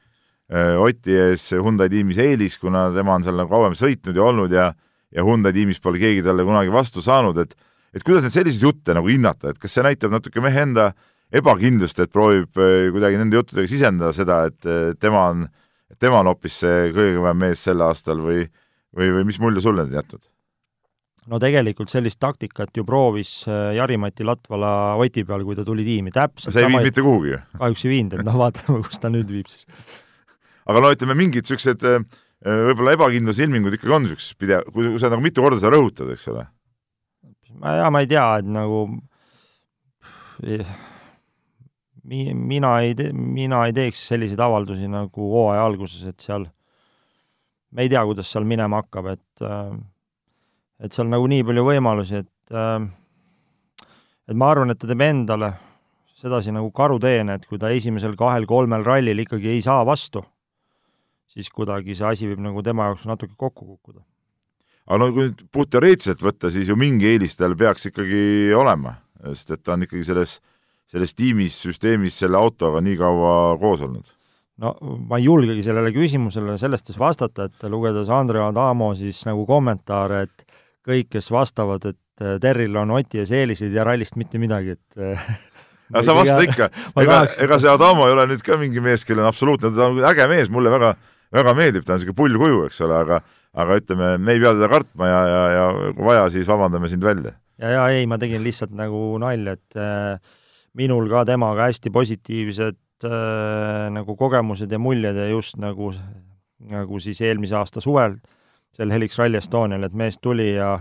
[0.82, 4.66] Oti ees Hyundai tiimis eelis, kuna tema on seal nagu kauem sõitnud ja olnud ja
[5.14, 7.54] ja Hyundai tiimis pole keegi talle kunagi vastu saanud, et
[7.94, 10.90] et kuidas neid selliseid jutte nagu hinnata, et kas see näitab natuke mehe enda
[11.34, 15.46] ebakindlust, et proovib äh, kuidagi nende juttudega sisendada seda, et tema on,
[16.00, 18.46] tema on hoopis see kõige kõvem mees sel aastal või,
[18.96, 20.24] või, või mis mulje sulle on jätnud?
[21.30, 24.72] no tegelikult sellist taktikat ju proovis äh, Jari-Mati Latvala
[25.02, 27.40] Oti peal, kui ta tuli tiimi, täpselt see ei viinud mitte kuhugi ju?
[27.58, 29.66] kahjuks ei viinud, et noh, vaatame, kus ta nüüd viib siis.
[30.66, 32.04] aga no ütleme, mingid niisugused äh,
[32.42, 36.30] võib-olla ebakindluse ilmingud ikkagi on niisugused pidev, kui sa nagu mitu korda seda rõhutad, eks
[36.34, 36.46] ole
[37.60, 38.84] ma ja ma ei tea, et nagu
[42.06, 46.46] mi-, mina ei tee, mina ei teeks selliseid avaldusi nagu hooaja alguses, et seal
[47.76, 49.46] me ei tea, kuidas seal minema hakkab, et
[50.86, 52.56] et seal nagu nii palju võimalusi, et
[54.26, 55.52] et ma arvan, et ta teeb endale
[56.16, 60.22] sedasi nagu karuteene, et kui ta esimesel kahel-kolmel rallil ikkagi ei saa vastu,
[61.28, 64.00] siis kuidagi see asi võib nagu tema jaoks natuke kokku kukkuda.
[64.86, 68.94] Aga no kui nüüd puhtteoreetiliselt võtta, siis ju mingi eelis tal peaks ikkagi olema,
[69.34, 70.38] sest et ta on ikkagi selles,
[70.90, 74.12] selles tiimis, süsteemis selle autoga nii kaua koos olnud.
[74.62, 74.74] no
[75.08, 80.22] ma ei julgegi sellele küsimusele sellest siis vastata, et lugedes Andre Adamo siis nagu kommentaare,
[80.28, 80.46] et
[80.86, 85.00] kõik, kes vastavad, et Terril on Oti ees eeliseid ja rallist mitte midagi, et
[85.92, 86.70] aga sa vasta ikka,
[87.02, 90.00] ega, ega see Adamo ei ole nüüd ka mingi mees, kellel on absoluutne, ta on
[90.12, 90.94] äge mees, mulle väga,
[91.36, 93.20] väga meeldib, ta on niisugune pullkuju, eks ole, aga
[93.56, 97.04] aga ütleme, me ei pea teda kartma ja, ja, ja kui vaja, siis vabandame sind
[97.04, 97.32] välja.
[97.60, 100.34] ja, ja ei, ma tegin lihtsalt nagu nalja, et äh,
[100.76, 105.92] minul ka temaga hästi positiivsed äh, nagu kogemused ja muljed ja just nagu,
[106.70, 108.18] nagu siis eelmise aasta suvel
[108.76, 110.78] seal Helix Rally Estonial, et mees tuli ja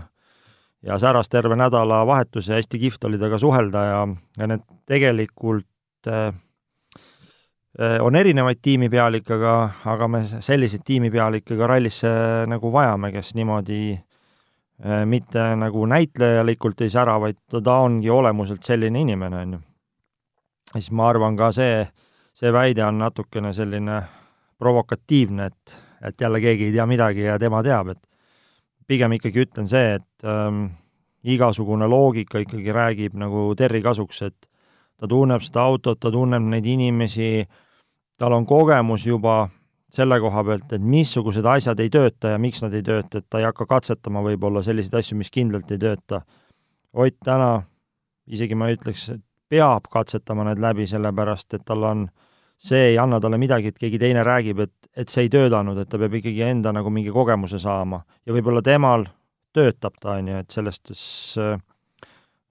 [0.86, 4.02] ja säras terve nädalavahetus ja hästi kihvt oli temaga suhelda ja,
[4.38, 5.66] ja need tegelikult
[6.06, 6.34] äh,
[7.76, 9.54] Äh, on erinevaid tiimipealikke, aga,
[9.92, 12.08] aga me selliseid tiimipealikke ka rallisse
[12.48, 19.02] nagu vajame, kes niimoodi äh, mitte nagu näitlejalikult ei sära, vaid ta ongi olemuselt selline
[19.04, 19.60] inimene, on ju.
[20.72, 21.84] Siis ma arvan ka see,
[22.34, 24.00] see väide on natukene selline
[24.58, 28.02] provokatiivne, et, et jälle keegi ei tea midagi ja tema teab, et
[28.86, 30.66] pigem ikkagi ütlen see, et ähm,
[31.26, 34.48] igasugune loogika ikkagi räägib nagu Terri kasuks, et
[34.96, 37.46] ta tunneb seda autot, ta tunneb neid inimesi
[38.18, 39.46] tal on kogemus juba
[39.92, 43.40] selle koha pealt, et missugused asjad ei tööta ja miks nad ei tööta, et ta
[43.40, 46.22] ei hakka katsetama võib-olla selliseid asju, mis kindlalt ei tööta.
[46.96, 47.50] Ott täna,
[48.26, 52.06] isegi ma ütleks, et peab katsetama need läbi, sellepärast et tal on,
[52.56, 55.88] see ei anna talle midagi, et keegi teine räägib, et, et see ei töötanud, et
[55.88, 58.02] ta peab ikkagi enda nagu mingi kogemuse saama.
[58.26, 59.06] ja võib-olla temal
[59.56, 61.60] töötab ta, on ju, et sellest siis äh,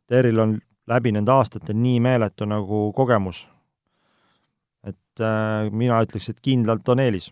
[0.05, 3.47] Teril on läbi nende aastate nii meeletu nagu kogemus
[5.15, 7.31] et äh, mina ütleks, et kindlalt on eelis.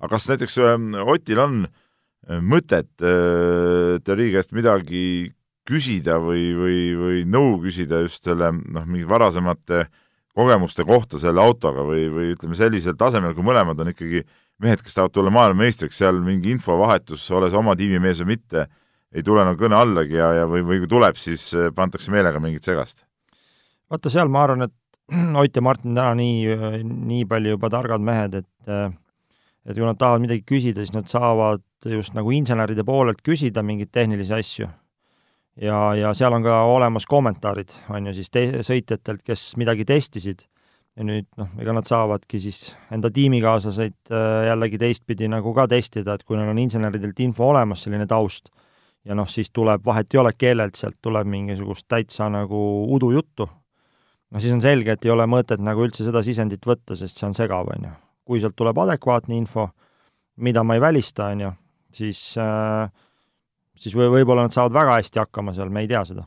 [0.00, 5.32] aga kas näiteks äh, Otil on äh, mõtet äh, Terri käest midagi
[5.66, 9.86] küsida või, või, või nõu küsida just selle noh, mingi varasemate
[10.36, 14.22] kogemuste kohta selle autoga või, või ütleme sellisel tasemel, kui mõlemad on ikkagi
[14.62, 18.66] mehed, kes tahavad tulla maailmameistriks, seal mingi infovahetus, ole sa oma tiimimees või mitte,
[19.16, 22.42] ei tule nagu kõne allagi ja, ja või, või kui tuleb, siis äh, pandakse meelega
[22.42, 23.02] mingit segast?
[23.90, 24.74] vaata, seal ma arvan, et
[25.40, 28.72] Ott ja Martin täna nii, nii palju juba targad mehed, et
[29.66, 33.90] et kui nad tahavad midagi küsida, siis nad saavad just nagu inseneride poolelt küsida mingeid
[33.94, 34.68] tehnilisi asju.
[35.60, 40.44] Ja, ja seal on ka olemas kommentaarid, on ju, siis te-, sõitjatelt, kes midagi testisid
[40.96, 46.16] ja nüüd noh, ega nad saavadki siis enda tiimikaaslaseid äh, jällegi teistpidi nagu ka testida,
[46.16, 48.48] et kui neil on inseneridelt info olemas, selline taust,
[49.06, 52.60] ja noh, siis tuleb, vahet ei ole, kellelt sealt tuleb mingisugust täitsa nagu
[52.96, 53.48] udujuttu,
[54.30, 57.28] no siis on selge, et ei ole mõtet nagu üldse seda sisendit võtta, sest see
[57.28, 57.94] on segav, on ju.
[58.26, 59.68] kui sealt tuleb adekvaatne info,
[60.42, 61.52] mida ma ei välista, on ju,
[61.94, 62.88] siis äh,
[63.76, 66.26] siis või võib-olla nad saavad väga hästi hakkama seal, me ei tea seda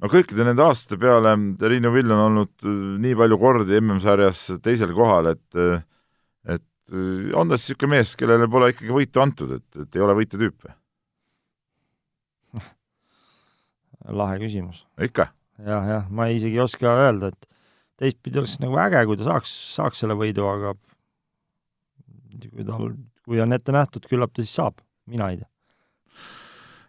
[0.00, 4.94] no kõikide nende aastate peale Triinu Vill on olnud äh, nii palju kordi MM-sarjas teisel
[4.96, 5.82] kohal, et äh,
[6.56, 10.06] et äh, on ta siis niisugune mees, kellele pole ikkagi võitu antud, et, et ei
[10.06, 10.76] ole võitja tüüp või?
[14.22, 14.84] lahe küsimus.
[14.98, 15.74] ikka ja,?
[15.74, 17.50] jah, jah, ma isegi ei oska öelda, et
[18.00, 20.74] teistpidi oleks nagu äge, kui ta saaks, saaks selle võidu, aga
[22.40, 22.92] kui tal,
[23.26, 24.80] kui on ette nähtud, küllap ta siis saab,
[25.10, 25.50] mina ei tea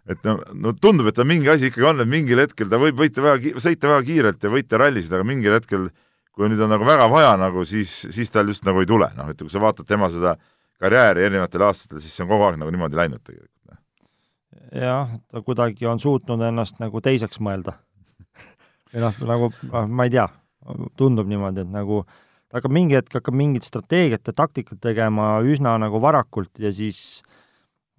[0.10, 2.98] et no, no tundub, et ta mingi asi ikkagi on, et mingil hetkel ta võib
[3.02, 5.88] võita väga, sõita väga kiirelt ja võita rallisid, aga mingil hetkel,
[6.34, 9.30] kui nüüd on nagu väga vaja nagu, siis, siis tal just nagu ei tule, noh,
[9.32, 10.36] et kui sa vaatad tema seda
[10.82, 13.58] karjääri erinevatel aastatel, siis see on kogu aeg nagu niimoodi läinud tegelikult.
[13.70, 13.80] Noh.
[14.82, 17.78] jah, ta kuidagi on suutnud ennast nagu teiseks mõelda
[18.92, 20.28] või noh, nagu noh, ma ei tea,
[20.98, 22.04] tundub niimoodi, et nagu
[22.52, 27.22] ta hakkab mingi hetk, hakkab mingit strateegiat ja taktikat tegema üsna nagu varakult ja siis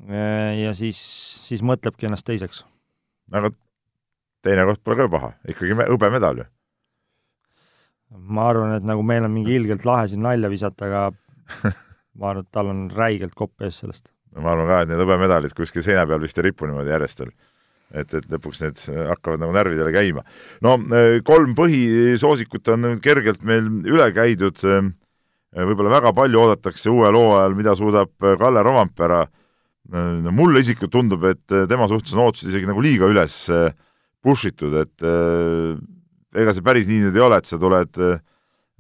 [0.09, 0.99] ja siis,
[1.47, 2.64] siis mõtlebki ennast teiseks.
[3.32, 3.53] aga
[4.43, 6.49] teinekord pole ka paha, ikkagi hõbemedal ju.
[8.12, 11.05] ma arvan, et nagu meil on mingi ilgelt lahe siin nalja visata, aga
[12.18, 14.12] ma arvan, et tal on räigelt kopp ees sellest.
[14.36, 17.30] ma arvan ka, et need hõbemedalid kuskil seina peal vist ei ripu niimoodi järjestel.
[17.93, 18.82] et, et lõpuks need
[19.12, 20.26] hakkavad nagu närvidele käima.
[20.64, 20.78] no
[21.28, 24.64] kolm põhisoosikut on nüüd kergelt meil üle käidud,
[25.53, 29.26] võib-olla väga palju oodatakse uuel hooajal, mida suudab Kalle Rovampere
[29.91, 33.72] no mulle isiklikult tundub, et äh, tema suhtes on ootused isegi nagu liiga üles äh,
[34.22, 35.74] push itud, et äh,
[36.39, 37.99] ega see päris nii nüüd ei ole, et sa tuled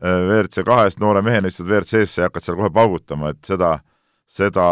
[0.02, 3.76] WRC kahest noore mehena, istud WRC-sse ja hakkad seal kohe paugutama, et seda,
[4.26, 4.64] seda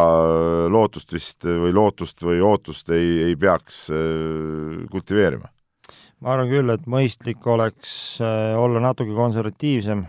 [0.73, 3.85] lootust vist või lootust või ootust ei, ei peaks
[4.91, 5.53] kultiveerima.
[6.25, 7.93] ma arvan küll, et mõistlik oleks
[8.25, 10.03] olla natuke konservatiivsem.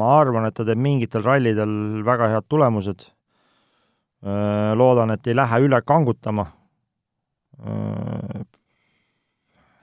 [0.00, 3.06] ma arvan, et ta teeb mingitel rallidel väga head tulemused
[4.76, 6.46] loodan, et ei lähe üle kangutama.
[7.66, 8.44] Äh,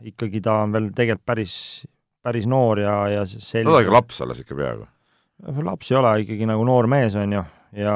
[0.09, 1.55] ikkagi ta on veel tegelikult päris,
[2.23, 4.87] päris noor ja, ja sellise no ta on ikka laps alles ikka peaaegu.
[5.63, 7.43] laps ei ole, ikkagi nagu noor mees, on ju,
[7.79, 7.95] ja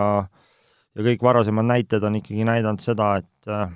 [0.98, 3.70] ja kõik varasemad näited on ikkagi näidanud seda, et äh,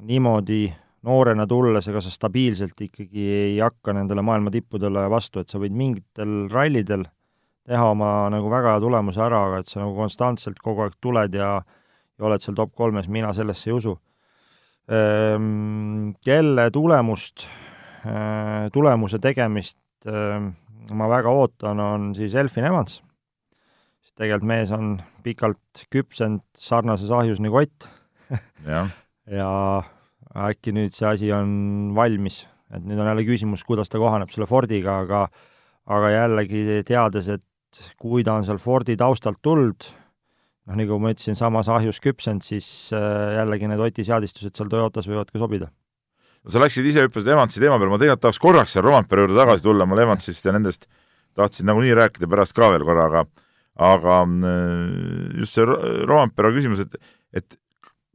[0.00, 0.70] niimoodi
[1.04, 5.74] noorena tulles, ega sa stabiilselt ikkagi ei hakka nendele maailma tippudele vastu, et sa võid
[5.76, 7.04] mingitel rallidel
[7.68, 11.36] teha oma nagu väga hea tulemuse ära, aga et sa nagu konstantselt kogu aeg tuled
[11.36, 11.58] ja
[12.22, 13.96] ja oled seal top kolmes, mina sellesse ei usu.
[14.92, 17.46] Ehm, kelle tulemust,
[18.06, 20.52] ehm, tulemuse tegemist ehm,
[20.94, 23.00] ma väga ootan, on siis Elfin Evans.
[24.02, 27.88] sest tegelikult mees on pikalt küpsenud sarnases ahjus nagu Ott
[29.38, 29.82] ja
[30.48, 34.46] äkki nüüd see asi on valmis, et nüüd on jälle küsimus, kuidas ta kohaneb selle
[34.46, 35.28] Fordiga, aga
[35.86, 39.86] aga jällegi teades, et kui ta on seal Fordi taustalt tulnud,
[40.68, 45.08] noh, nagu ma ütlesin, samas ahjus küpsenud, siis äh, jällegi need Oti seadistused seal Toyotas
[45.10, 45.70] võivad ka sobida.
[46.48, 49.66] sa läksid ise, hüppasid Evansi teema peale, ma tegelikult tahaks korraks seal Rompere juurde tagasi
[49.66, 50.88] tulla, mul Evansist ja nendest
[51.38, 53.24] tahtsin nagunii rääkida pärast ka veel korra, aga
[53.82, 55.66] aga äh, just see
[56.08, 56.98] Rompere küsimus, et,
[57.32, 57.58] et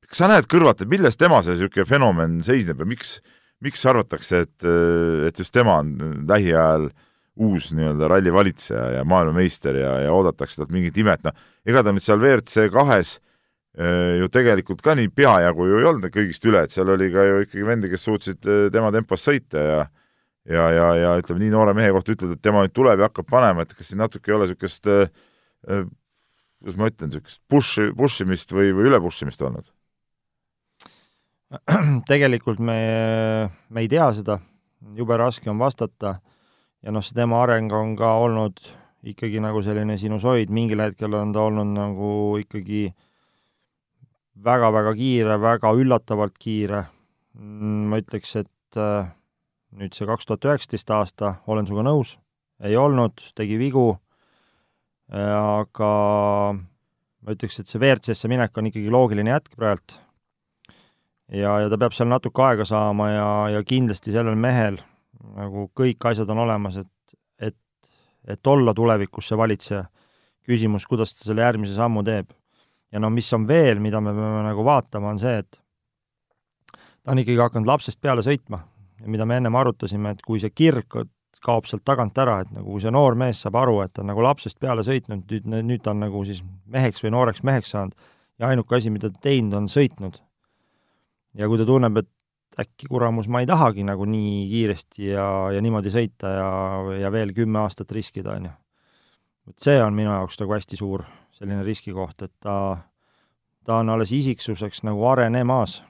[0.07, 3.17] kas sa näed kõrvalt, et milles tema see niisugune fenomen seisneb ja miks,
[3.65, 4.67] miks arvatakse, et,
[5.27, 5.95] et just tema on
[6.29, 7.06] lähiajal äh,
[7.43, 11.35] uus nii-öelda rallivalitseja ja maailmameister ja, ja oodatakse talt mingit imet, noh,
[11.67, 13.17] ega ta nüüd seal WRC kahes
[13.77, 17.43] ju tegelikult ka nii peajagu ju ei olnud kõigist üle, et seal oli ka ju
[17.43, 19.79] ikkagi vendi, kes suutsid tema tempos sõita ja
[20.47, 23.27] ja, ja, ja ütleme nii noore mehe kohta ütled, et tema nüüd tuleb ja hakkab
[23.29, 24.87] panema, et kas siin natuke ei ole niisugust
[26.57, 29.67] kuidas ma ütlen, niisugust push, push imist või, või üle push imist olnud?
[32.11, 32.79] tegelikult me,
[33.71, 34.39] me ei tea seda,
[34.97, 36.17] jube raske on vastata
[36.83, 38.61] ja noh, see tema areng on ka olnud
[39.07, 42.11] ikkagi nagu selline sinusoid, mingil hetkel on ta olnud nagu
[42.41, 42.87] ikkagi
[44.43, 46.83] väga-väga kiire, väga üllatavalt kiire.
[47.37, 49.09] Mm, ma ütleks, et äh,
[49.77, 52.15] nüüd see kaks tuhat üheksateist aasta, olen sinuga nõus,
[52.65, 53.91] ei olnud, tegi vigu,
[55.13, 55.91] äh, aga
[56.57, 60.01] ma ütleks, et see WRC-sse minek on ikkagi loogiline jätk praegu.
[61.27, 64.79] ja, ja ta peab seal natuke aega saama ja, ja kindlasti sellel mehel
[65.35, 67.57] nagu kõik asjad on olemas, et, et,
[68.27, 69.85] et olla tulevikus see valitseja.
[70.47, 72.29] küsimus, kuidas ta selle järgmise sammu teeb.
[72.91, 75.61] ja no mis on veel, mida me peame nagu vaatama, on see, et
[77.03, 78.61] ta on ikkagi hakanud lapsest peale sõitma
[79.01, 80.97] ja mida me ennem arutasime, et kui see kirg
[81.43, 84.09] kaob sealt tagant ära, et nagu kui see noor mees saab aru, et ta on
[84.11, 86.41] nagu lapsest peale sõitnud, nüüd, nüüd ta on nagu siis
[86.73, 87.95] meheks või nooreks meheks saanud
[88.39, 90.19] ja ainuke asi, mida ta teinud, on sõitnud.
[91.37, 92.09] ja kui ta tunneb, et
[92.61, 96.49] äkki kuramus, ma ei tahagi nagu nii kiiresti ja, ja niimoodi sõita ja,
[97.03, 98.53] ja veel kümme aastat riskida, on ju.
[99.51, 101.05] et see on minu jaoks nagu hästi suur
[101.37, 102.55] selline riskikoht, et ta,
[103.65, 105.83] ta on alles isiksuseks nagu arenemas.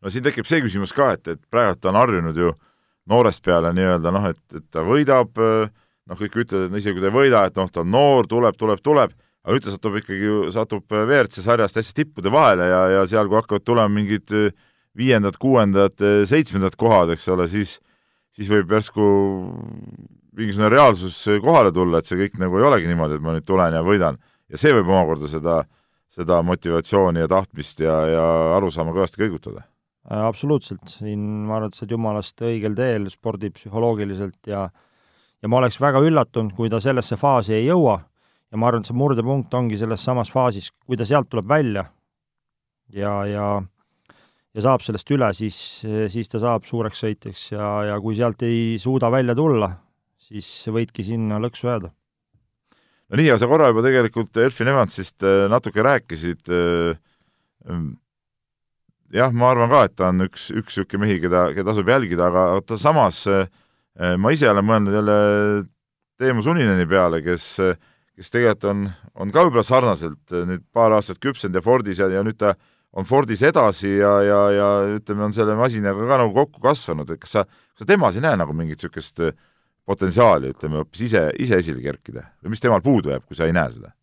[0.00, 2.52] no siin tekib see küsimus ka, et, et praegu ta on harjunud ju
[3.10, 7.10] noorest peale nii-öelda noh, et, et ta võidab, noh, kõik ütlevad, et isegi kui ta
[7.10, 10.28] ei võida, et noh, ta on noor, tuleb, tuleb, tuleb, aga nüüd ta satub ikkagi
[10.28, 14.32] ju, satub WRC sarjast hästi tippude vahele ja, ja seal, kui hakkavad tulema mingid
[14.96, 17.78] viiendad, kuuendad, seitsmendad kohad, eks ole, siis,
[18.34, 19.06] siis võib järsku
[20.34, 23.74] mingisugune reaalsus kohale tulla, et see kõik nagu ei olegi niimoodi, et ma nüüd tulen
[23.74, 24.18] ja võidan.
[24.50, 25.60] ja see võib omakorda seda,
[26.12, 28.24] seda motivatsiooni ja tahtmist ja, ja
[28.56, 29.66] arusaama kõvasti kõigutada.
[30.04, 34.68] absoluutselt, siin ma arvan, et sa oled jumalast õigel teel spordipsühholoogiliselt ja
[35.44, 37.98] ja ma oleks väga üllatunud, kui ta sellesse faasi ei jõua
[38.50, 41.84] ja ma arvan, et see murdepunkt ongi selles samas faasis, kui ta sealt tuleb välja
[42.94, 43.48] ja, ja
[44.54, 45.56] ja saab sellest üle, siis,
[46.12, 49.70] siis ta saab suureks sõitjaks ja, ja kui sealt ei suuda välja tulla,
[50.22, 51.90] siis võidki sinna lõksu jääda.
[53.10, 56.46] no nii, aga sa korra juba tegelikult Elfin Evansist äh, natuke rääkisid.
[56.48, 56.94] Äh,
[57.68, 57.96] ähm,
[59.14, 62.30] jah, ma arvan ka, et ta on üks, üks niisugune mehi, keda, keda tasub jälgida,
[62.30, 63.48] aga ta samas, äh,
[64.18, 65.18] ma ise olen mõelnud jälle
[66.18, 67.56] Teemu Sunineni peale, kes,
[68.14, 68.86] kes tegelikult on,
[69.18, 72.54] on ka võib-olla sarnaselt nüüd paar aastat küpsenud ja Fordis ja, ja nüüd ta
[72.94, 74.68] on Fordis edasi ja, ja, ja
[74.98, 78.24] ütleme, on selle masinaga ka nagu kokku kasvanud, et kas sa, kas sa temas ei
[78.24, 79.34] näe nagu mingit niisugust äh,
[79.88, 83.56] potentsiaali, ütleme, hoopis ise, ise esile kerkida või mis temal puudu jääb, kui sa ei
[83.56, 83.94] näe seda?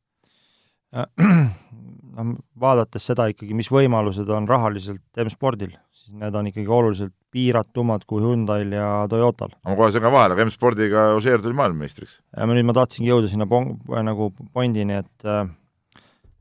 [2.16, 2.26] no
[2.60, 8.20] vaadates seda ikkagi, mis võimalused on rahaliselt M-spordil, siis need on ikkagi oluliselt piiratumad kui
[8.24, 9.56] Hyundai'l ja Toyotal.
[9.64, 12.20] ma kohe segan vahele, aga M-spordiga Ožeer tuli maailmameistriks.
[12.36, 15.46] ja nüüd ma tahtsingi jõuda sinna pon-, nagu pointini, et äh,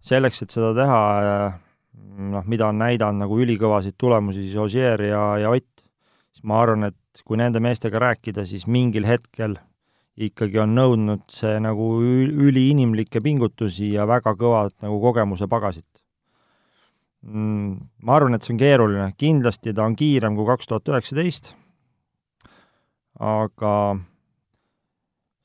[0.02, 1.58] selleks, et seda teha äh,
[1.94, 5.84] noh, mida on näidanud nagu ülikõvasid tulemusi siis Ogier ja, ja Ott,
[6.34, 9.58] siis ma arvan, et kui nende meestega rääkida, siis mingil hetkel
[10.20, 15.86] ikkagi on nõudnud see nagu üliinimlikke pingutusi ja väga kõvat nagu kogemuse pagasit.
[17.24, 17.76] Mm,.
[18.04, 21.52] Ma arvan, et see on keeruline, kindlasti ta on kiirem kui kaks tuhat üheksateist,
[23.20, 23.74] aga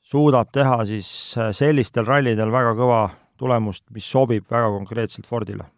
[0.06, 1.08] suudab teha siis
[1.58, 3.00] sellistel rallidel väga kõva
[3.36, 5.68] tulemust, mis sobib väga konkreetselt Fordile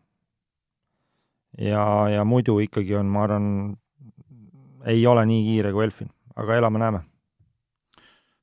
[1.59, 3.51] ja, ja muidu ikkagi on, ma arvan,
[4.89, 7.03] ei ole nii kiire kui Elfin, aga elame-näeme.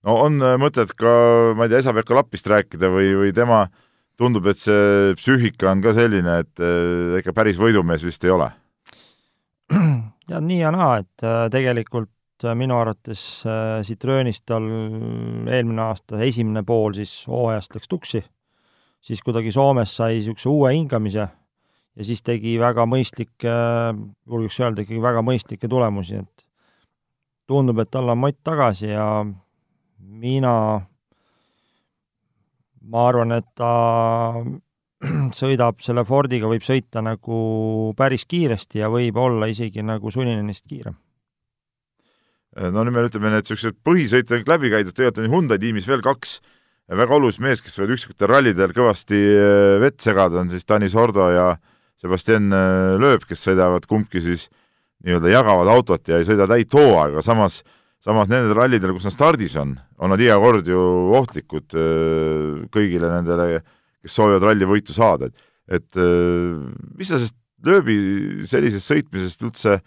[0.06, 1.16] no on äh, mõtet ka,
[1.58, 3.66] ma ei tea, Esa-Pekka Lapist rääkida või, või tema
[4.20, 8.52] tundub, et see psüühika on ka selline, et äh, ikka päris võidumees vist ei ole?
[9.72, 12.12] tead, nii ja naa, et äh, tegelikult
[12.60, 13.20] minu arvates
[13.88, 18.20] Citroenist tal eelmine aasta esimene pool siis hooajast läks tuksi,
[19.02, 21.30] siis kuidagi Soomes sai niisuguse uue hingamise
[21.96, 23.54] ja siis tegi väga mõistlikke,
[24.28, 26.46] julgeks öelda ikkagi väga mõistlikke tulemusi, et
[27.48, 29.08] tundub, et tal on mott tagasi ja
[30.00, 30.56] mina,
[32.92, 33.72] ma arvan, et ta
[35.40, 37.40] sõidab selle Fordiga, võib sõita nagu
[37.98, 40.98] päris kiiresti ja võib olla isegi nagu Suninenist kiirem.
[42.56, 46.04] no nüüd me ütleme, need niisugused põhisõite on läbi käidud, tegelikult on Hyundai tiimis veel
[46.04, 46.40] kaks
[46.86, 51.32] väga olulist meest, kes võivad üksikutel rallidel kõvasti eh, vett segada, on siis Tanis Ordo
[51.34, 54.50] ja äh, Sebastian äh, Loeb, kes sõidavad kumbki siis
[55.06, 57.62] nii-öelda jagavad autot ja ei sõida täit hooaega, samas,
[58.04, 60.82] samas nendel rallidel, kus nad stardis on, on nad iga kord ju
[61.20, 63.64] ohtlikud äh, kõigile nendele,
[64.04, 66.60] kes soovivad rallivõitu saada, et et äh,
[66.94, 67.96] mis sa sellest lööbi
[68.46, 69.80] sellisest sõitmisest üldse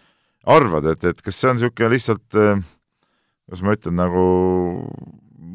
[0.48, 4.24] arvad, et, et kas see on niisugune lihtsalt, kuidas ma ütlen, nagu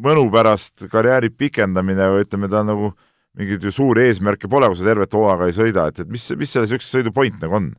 [0.03, 2.91] mõnu pärast karjääri pikendamine või ütleme, ta on nagu
[3.37, 6.51] mingeid ju suuri eesmärke pole, kui sa tervet hooaega ei sõida, et, et mis, mis
[6.53, 7.71] selle niisuguse sõidu point nagu on?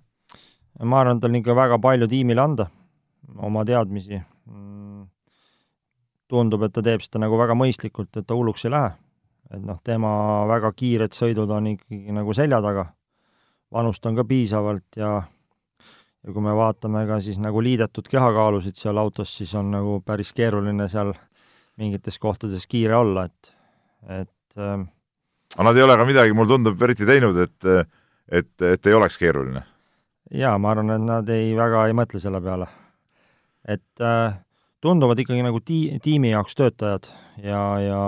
[0.82, 2.66] ma arvan, et on ikka väga palju tiimile anda,
[3.46, 4.18] oma teadmisi.
[4.50, 5.04] Mm,
[6.30, 8.94] tundub, et ta teeb seda nagu väga mõistlikult, et ta hulluks ei lähe.
[9.54, 10.10] et noh, tema
[10.50, 12.88] väga kiired sõidud on ikkagi nagu selja taga,
[13.70, 15.20] vanust on ka piisavalt ja
[16.24, 20.32] ja kui me vaatame ka siis nagu liidetud kehakaalusid seal autos, siis on nagu päris
[20.32, 21.12] keeruline seal
[21.76, 23.52] mingites kohtades kiire olla, et,
[24.22, 24.86] et äh,
[25.54, 27.70] aga nad ei ole ka midagi, mulle tundub, eriti teinud, et
[28.32, 29.62] et, et ei oleks keeruline.
[30.32, 32.68] jaa, ma arvan, et nad ei, väga ei mõtle selle peale.
[33.68, 34.40] et äh,
[34.84, 37.08] tunduvad ikkagi nagu tii-, tiimi jaoks töötajad
[37.42, 38.00] ja, ja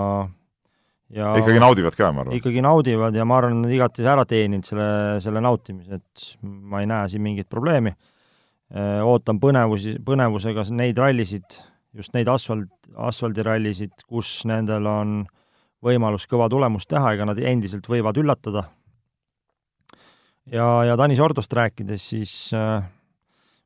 [1.15, 2.37] ja ikkagi naudivad ka, ma arvan.
[2.37, 4.91] ikkagi naudivad ja ma arvan, nad igati ära teeninud selle,
[5.25, 7.95] selle nautimise, et ma ei näe siin mingit probleemi.
[9.07, 11.61] ootan põnevusi, põnevusega neid rallisid,
[11.95, 15.21] just neid asfalt, asfaldirallisid, kus nendel on
[15.87, 18.67] võimalus kõva tulemust teha, ega nad endiselt võivad üllatada.
[20.51, 22.83] ja, ja Tanis Ordost rääkides, siis äh,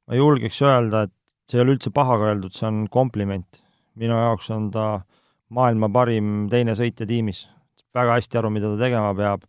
[0.07, 1.15] ma julgeks öelda, et
[1.51, 3.63] see ei ole üldse pahaga öeldud, see on kompliment.
[4.01, 5.03] minu jaoks on ta
[5.51, 7.49] maailma parim teine sõitja tiimis.
[7.95, 9.47] väga hästi aru, mida ta tegema peab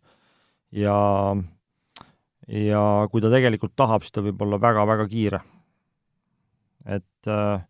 [0.72, 0.96] ja,
[2.48, 5.40] ja kui ta tegelikult tahab, siis ta võib olla väga-väga kiire.
[6.86, 7.62] et äh,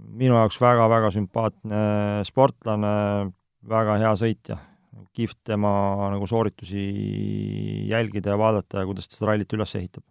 [0.00, 1.82] minu jaoks väga-väga sümpaatne
[2.28, 2.94] sportlane,
[3.68, 4.58] väga hea sõitja.
[5.16, 5.70] kihvt tema
[6.12, 6.82] nagu sooritusi
[7.90, 10.04] jälgida ja vaadata ja kuidas ta seda rallit üles ehitab.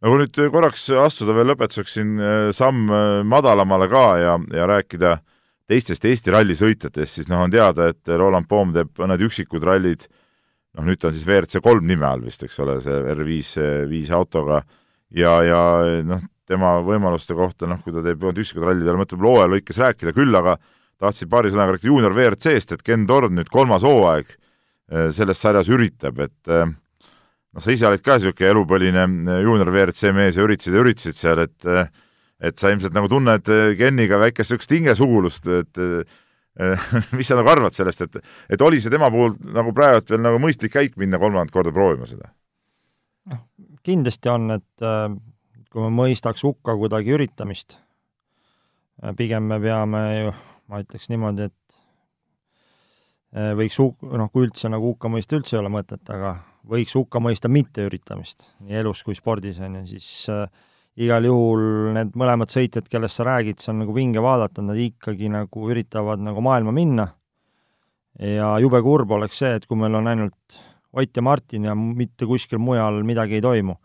[0.00, 4.68] No kui nüüd korraks astuda veel lõpetuseks siin äh, samm äh, madalamale ka ja, ja
[4.70, 5.18] rääkida
[5.70, 10.08] teistest Eesti rallisõitjatest, siis noh, on teada, et Roland Poom teeb mõned üksikud rallid,
[10.74, 14.10] noh nüüd ta on siis WRC kolm nime all vist, eks ole, see R5 viis
[14.14, 14.64] autoga,
[15.14, 15.62] ja, ja
[16.06, 20.14] noh, tema võimaluste kohta, noh, kui ta teeb üksikud rallid, tal mõtleb looja lõikes rääkida,
[20.16, 20.58] küll aga
[21.00, 25.70] tahtsin paari sõnaga rääkida juunior WRC-st, et Ken Torn nüüd kolmas hooaeg äh, selles sarjas
[25.72, 26.54] üritab, et
[27.54, 31.20] noh, sa ise olid ka niisugune elupõline eh, juunior WRC mees ja üritasid ja üritasid
[31.20, 31.70] seal, et
[32.40, 33.44] et sa ilmselt nagu tunned
[33.76, 35.80] Kenniga väikest niisugust hingesugulust, et
[37.16, 38.16] mis sa nagu arvad sellest, et
[38.56, 42.08] et oli see tema puhul nagu praegu veel nagu mõistlik käik minna kolmandat korda proovima
[42.08, 42.32] seda?
[43.30, 43.44] noh,
[43.84, 44.86] kindlasti on, et
[45.70, 47.78] kui me mõistaks hukka kuidagi üritamist,
[49.16, 50.32] pigem me peame ju,
[50.70, 51.60] ma ütleks niimoodi, et
[53.58, 56.36] võiks huk-, noh, kui üldse nagu hukka mõista üldse ei ole mõtet, aga
[56.70, 60.44] võiks hukka mõista mitteüritamist nii elus kui spordis, on ju, siis äh,
[61.00, 65.30] igal juhul need mõlemad sõitjad, kellest sa räägid, see on nagu vinge vaadata, nad ikkagi
[65.32, 67.06] nagu üritavad nagu maailma minna
[68.20, 70.60] ja jube kurb oleks see, et kui meil on ainult
[70.90, 73.76] Ott ja Martin ja mitte kuskil mujal midagi ei toimu.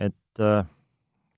[0.00, 0.64] et äh,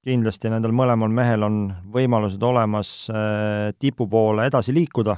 [0.05, 1.59] kindlasti nendel mõlemal mehel on
[1.95, 5.17] võimalused olemas äh, tipu poole edasi liikuda,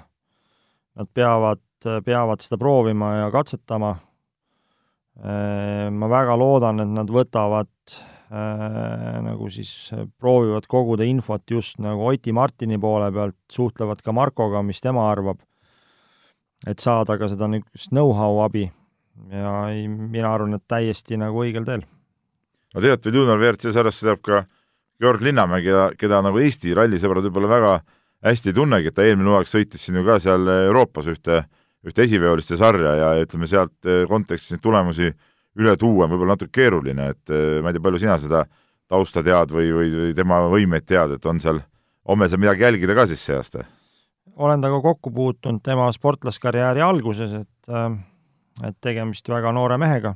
[0.97, 1.62] nad peavad,
[2.05, 3.97] peavad seda proovima ja katsetama.
[5.16, 9.72] Äh, ma väga loodan, et nad võtavad äh, nagu siis
[10.20, 15.41] proovivad koguda infot just nagu Oti Martini poole pealt, suhtlevad ka Markoga, mis tema arvab,
[16.66, 18.68] et saada ka seda niisugust know-how abi.
[19.32, 21.87] Ja ei, mina arvan, et täiesti nagu õigel teel.
[22.74, 24.43] no tegelikult veel Junior WRC sarjas sõidab ka
[25.01, 27.76] Georg Linnamägi, keda, keda nagu Eesti rallisõbrad võib-olla väga
[28.26, 31.44] hästi ei tunnegi, et ta eelmine hooaeg sõitis siin ju ka seal Euroopas ühte
[31.86, 35.12] ühte esiveoliste sarja ja ütleme, sealt eh, kontekstis neid tulemusi
[35.57, 38.42] üle tuua on võib-olla natuke keeruline, et eh, ma ei tea, palju sina seda
[38.90, 41.61] tausta tead või, või, või tema võimeid tead, et on seal,
[42.09, 43.66] homme seal midagi jälgida ka siis see aasta?
[44.36, 47.90] olen temaga kokku puutunud tema sportlaskarjääri alguses, et äh,
[48.64, 50.14] et tegemist väga noore mehega.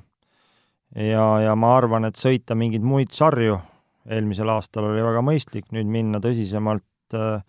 [0.97, 3.61] ja, ja ma arvan, et sõita mingeid muid sarju
[4.09, 7.43] eelmisel aastal oli väga mõistlik, nüüd minna tõsisemalt äh,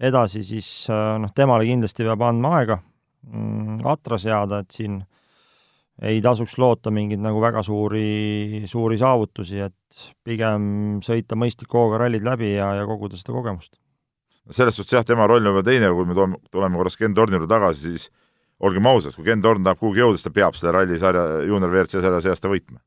[0.00, 2.80] edasi, siis äh, noh, temale kindlasti peab andma aega
[3.28, 4.96] Mm, atra seada, et siin
[6.00, 12.24] ei tasuks loota mingeid nagu väga suuri, suuri saavutusi, et pigem sõita mõistliku hooga rallid
[12.24, 13.76] läbi ja, ja koguda seda kogemust.
[14.50, 17.36] selles suhtes jah, tema roll on veel teine, kui me toome, tuleme korraks Ken Torni
[17.36, 18.08] juurde tagasi, siis
[18.64, 22.00] olgem ausad, kui Ken Torn tahab kuhugi jõuda, siis ta peab selle rallisarja, juunior WRC
[22.00, 22.80] sarja see aasta võitma.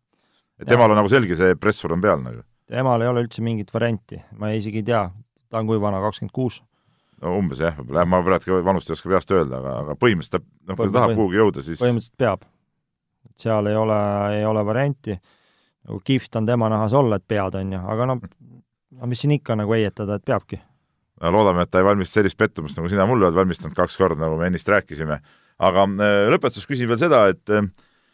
[0.57, 2.41] et temal on nagu selge, see pressur on peal nagu.
[2.73, 5.03] Temal ei ole üldse mingit varianti, ma isegi ei tea,
[5.51, 6.59] ta on kui vana, kakskümmend kuus?
[7.23, 10.43] No umbes jah, võib-olla jah, ma praegu vanust ei oska peast öelda, aga, aga põhimõtteliselt
[10.43, 12.43] ta, noh, kui ta tahab kuhugi jõuda, siis põhimõtteliselt peab.
[13.29, 13.99] et seal ei ole,
[14.39, 15.15] ei ole varianti,
[15.87, 18.27] nagu kihvt on tema nahas olla, et pead, on ju, aga noh,
[18.99, 20.59] no mis siin ikka nagu heietada, et peabki.
[21.21, 24.25] no loodame, et ta ei valmista sellist pettumust, nagu sina mulle oled valmistanud kaks korda,
[24.25, 25.21] nagu me ennist rääkisime.
[25.63, 27.57] aga äh, lõpetuseks küsin veel seda, et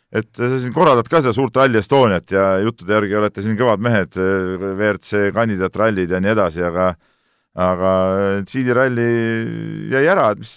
[0.10, 3.84] et sa siin korraldad ka seda suurt Rally Estoniat ja juttude järgi olete siin kõvad
[3.86, 6.93] mehed, WRC kandidaatrallid ja nii edasi, aga
[7.60, 7.91] aga
[8.45, 9.10] Tšiidi ralli
[9.91, 10.53] jäi ära, et mis,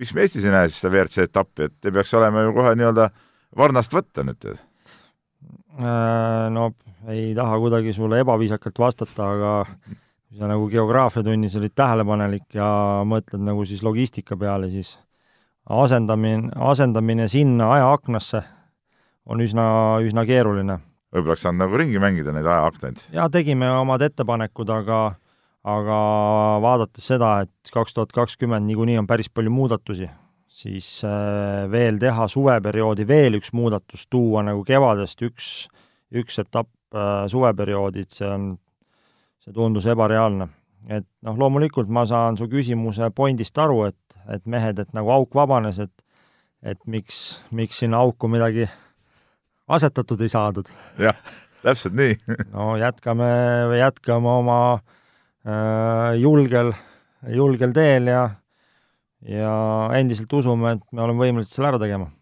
[0.00, 2.74] miks me Eestis ei näe siis seda WRC etappi, et ei peaks olema ju kohe
[2.78, 3.10] nii-öelda
[3.58, 4.48] varnast võtta nüüd?
[5.76, 6.70] Äh, no
[7.12, 12.68] ei taha kuidagi sulle ebaviisakalt vastata, aga kui sa nagu geograafiatunnis olid tähelepanelik ja
[13.08, 14.96] mõtled nagu siis logistika peale, siis
[15.70, 18.42] asendamine, asendamine sinna ajaaknasse
[19.26, 19.66] on üsna,
[20.06, 20.80] üsna keeruline.
[21.14, 23.02] võib-olla oleks saanud nagu ringi mängida neid ajaaknaid?
[23.14, 25.00] jaa, tegime omad ettepanekud, aga
[25.66, 25.98] aga
[26.62, 30.08] vaadates seda, et kaks tuhat kakskümmend niikuinii on päris palju muudatusi,
[30.46, 35.50] siis äh, veel teha suveperioodi veel üks muudatus, tuua nagu kevadest üks,
[36.14, 38.52] üks etapp äh, suveperioodi, et see on,
[39.42, 40.48] see tundus ebareaalne.
[40.86, 45.34] et noh, loomulikult ma saan su küsimuse pointist aru, et, et mehed, et nagu auk
[45.34, 46.02] vabanes, et
[46.66, 48.64] et miks, miks sinna auku midagi
[49.68, 50.68] asetatud ei saadud.
[51.02, 51.16] jah,
[51.62, 52.18] täpselt nii
[52.56, 53.30] no jätkame,
[53.80, 56.74] jätkame oma äh, julgel,
[57.28, 58.26] julgel teel ja
[59.26, 59.56] ja
[59.98, 62.12] endiselt usume, et me oleme võimelised selle ära tegema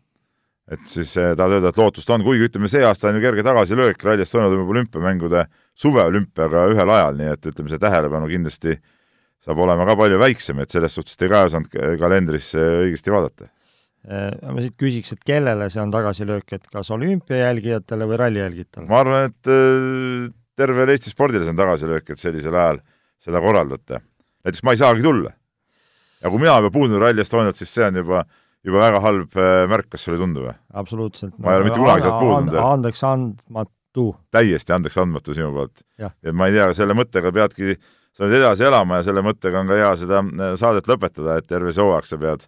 [0.72, 3.44] et siis eh, tahad öelda, et lootust on, kuigi ütleme, see aasta on ju kerge
[3.44, 5.44] tagasilöök, Rally Estonia toimub olümpiamängude
[5.80, 8.78] suveolümpiaga ühel ajal, nii et ütleme, see tähelepanu kindlasti
[9.44, 13.50] saab olema ka palju väiksem, et selles suhtes te ka ei osanud kalendrisse õigesti vaadata.
[14.04, 18.42] Eh, ma siit küsiks, et kellele see on tagasilöök, et kas olümpia jälgijatele või ralli
[18.42, 18.88] jälgijatele?
[18.90, 20.26] ma arvan, et eh,
[20.60, 22.82] tervele Eesti spordile see on tagasilöök, et sellisel ajal
[23.24, 24.02] seda korraldate.
[24.44, 25.32] näiteks ma ei saagi tulla.
[26.20, 28.26] ja kui mina juba puudun Rally Estoniat, siis see on juba
[28.64, 30.54] juba väga halb äh, märk, kas sulle ei tundu või?
[30.80, 31.36] absoluutselt.
[31.38, 32.58] ma ei ole mitte kunagi sealt puudunud.
[32.60, 34.06] andeks andmatu.
[34.34, 35.84] täiesti andeks andmatu sinu poolt.
[36.00, 37.78] et ma ei tea, selle mõttega peadki,
[38.12, 41.48] sa pead edasi elama ja selle mõttega on ka hea seda äh, saadet lõpetada, et
[41.50, 42.46] terve see hooaeg sa pead,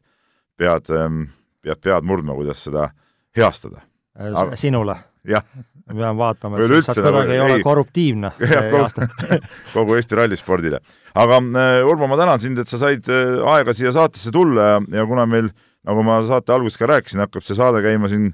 [0.61, 1.27] pead, ähm,
[1.67, 2.91] pead pead murdma, kuidas seda
[3.37, 3.83] heastada.
[4.19, 4.57] Äh, Aga...
[4.57, 4.97] sinule?
[5.27, 5.43] jah.
[5.87, 8.31] ma pean vaatama, et sa kuidagi nagu ei ole korruptiivne
[8.73, 9.07] kogu,
[9.75, 10.81] kogu Eesti rallispordile.
[11.15, 11.39] aga
[11.87, 15.51] Urmo, ma tänan sind, et sa said aega siia saatesse tulla ja, ja kuna meil
[15.87, 18.33] nagu ma saate alguses ka rääkisin, hakkab see saade käima siin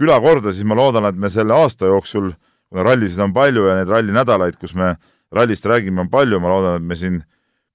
[0.00, 2.32] külakorda, siis ma loodan, et me selle aasta jooksul,
[2.72, 4.94] kuna rallisid on palju ja neid rallinädalaid, kus me
[5.34, 7.20] rallist räägime, on palju, ma loodan, et me siin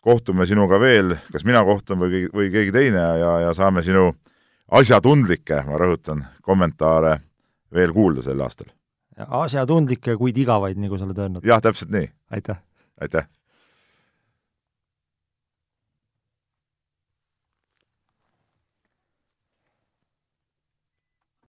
[0.06, 4.10] kohtume sinuga veel, kas mina kohtun või, või keegi teine ja, ja saame sinu
[4.72, 7.20] asjatundlikke, ma rõhutan, kommentaare
[7.74, 8.70] veel kuulda sel aastal.
[9.18, 11.46] asjatundlikke, kuid igavaid, nagu sa oled öelnud.
[11.46, 12.12] jah, täpselt nii.
[12.32, 12.62] aitäh!
[13.02, 13.28] aitäh!